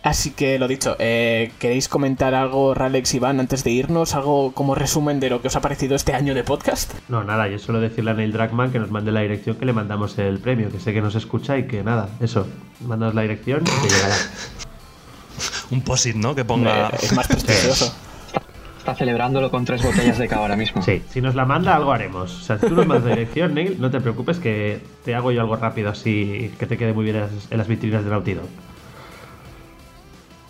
[0.01, 4.15] Así que lo dicho, eh, ¿queréis comentar algo, Ralex Iván, antes de irnos?
[4.15, 6.93] ¿Algo como resumen de lo que os ha parecido este año de podcast?
[7.09, 9.73] No, nada, yo suelo decirle a Neil Druckmann que nos mande la dirección que le
[9.73, 12.47] mandamos el premio, que sé que nos escucha y que nada, eso,
[12.85, 14.15] mandaos la dirección y que llegará.
[15.71, 16.33] Un posit, ¿no?
[16.33, 16.87] Que ponga.
[16.87, 17.93] Eh, es más prestigioso.
[18.79, 20.81] Está celebrándolo con tres botellas de cava ahora mismo.
[20.81, 22.33] Sí, si nos la manda, algo haremos.
[22.33, 25.33] O sea, si tú nos mandas la dirección, Neil, no te preocupes que te hago
[25.33, 28.09] yo algo rápido así que te quede muy bien en las, en las vitrinas de
[28.09, 28.47] Naughty Dog.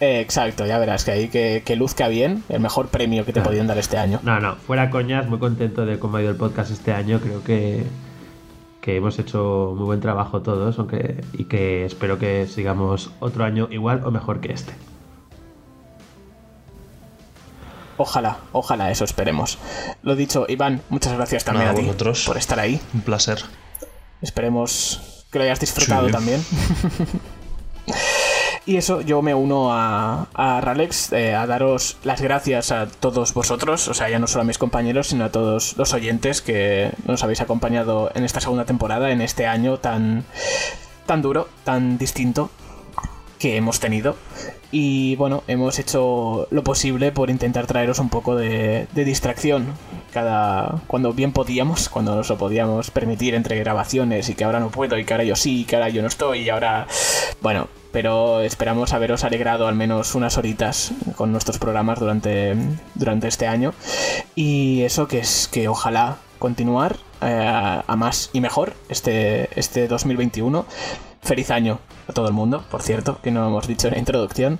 [0.02, 3.42] Eh, exacto, ya verás que ahí que, que luzca bien, el mejor premio que te
[3.42, 4.20] podían dar este año.
[4.24, 7.20] No, no, fuera coñas, muy contento de cómo ha ido el podcast este año.
[7.20, 7.84] Creo que,
[8.80, 13.68] que hemos hecho muy buen trabajo todos aunque, y que espero que sigamos otro año
[13.72, 14.72] igual o mejor que este.
[17.98, 19.58] Ojalá, ojalá eso esperemos.
[20.04, 22.24] Lo dicho, Iván, muchas gracias también a ti vosotros.
[22.26, 22.80] por estar ahí.
[22.94, 23.40] Un placer.
[24.22, 26.12] Esperemos que lo hayas disfrutado Sí.
[26.14, 26.42] también.
[28.70, 33.34] y eso, yo me uno a, a Ralex eh, a daros las gracias a todos
[33.34, 36.92] vosotros, o sea, ya no solo a mis compañeros, sino a todos los oyentes que
[37.08, 40.24] nos habéis acompañado en esta segunda temporada, en este año tan,
[41.08, 42.52] tan duro, tan distinto
[43.40, 44.16] que hemos tenido.
[44.72, 49.66] Y bueno, hemos hecho lo posible por intentar traeros un poco de, de distracción.
[50.14, 50.82] Cada.
[50.86, 54.96] cuando bien podíamos, cuando nos lo podíamos permitir entre grabaciones y que ahora no puedo
[54.98, 56.86] y que ahora yo sí, y que ahora yo no estoy y ahora.
[57.42, 62.56] Bueno, pero esperamos haberos alegrado al menos unas horitas con nuestros programas durante,
[62.96, 63.74] durante este año.
[64.36, 70.66] Y eso que es que ojalá continuar eh, a más y mejor este, este 2021.
[71.22, 74.60] Feliz año a todo el mundo, por cierto, que no hemos dicho en la introducción.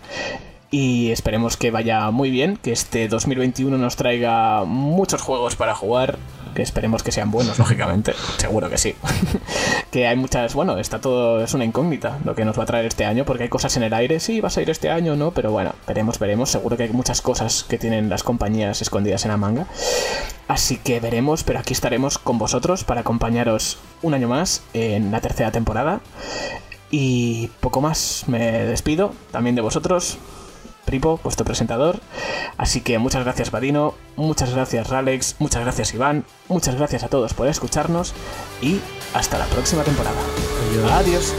[0.72, 6.20] Y esperemos que vaya muy bien, que este 2021 nos traiga muchos juegos para jugar,
[6.54, 8.96] que esperemos que sean buenos, lógicamente, seguro que sí.
[9.92, 12.86] que hay muchas, bueno, está todo, es una incógnita lo que nos va a traer
[12.86, 15.32] este año, porque hay cosas en el aire, sí, vas a ir este año, ¿no?
[15.32, 19.32] Pero bueno, veremos, veremos, seguro que hay muchas cosas que tienen las compañías escondidas en
[19.32, 19.68] la manga.
[20.48, 25.22] Así que veremos, pero aquí estaremos con vosotros para acompañaros un año más en la
[25.22, 26.02] tercera temporada.
[26.92, 30.18] Y poco más, me despido también de vosotros,
[30.90, 32.00] Pripo, vuestro presentador.
[32.58, 37.36] Así que muchas gracias, Vadino, muchas gracias, Ralex, muchas gracias, Iván, muchas gracias a todos
[37.36, 38.16] por escucharnos
[38.60, 38.80] y
[39.14, 40.20] hasta la próxima temporada.
[40.92, 41.36] Adiós.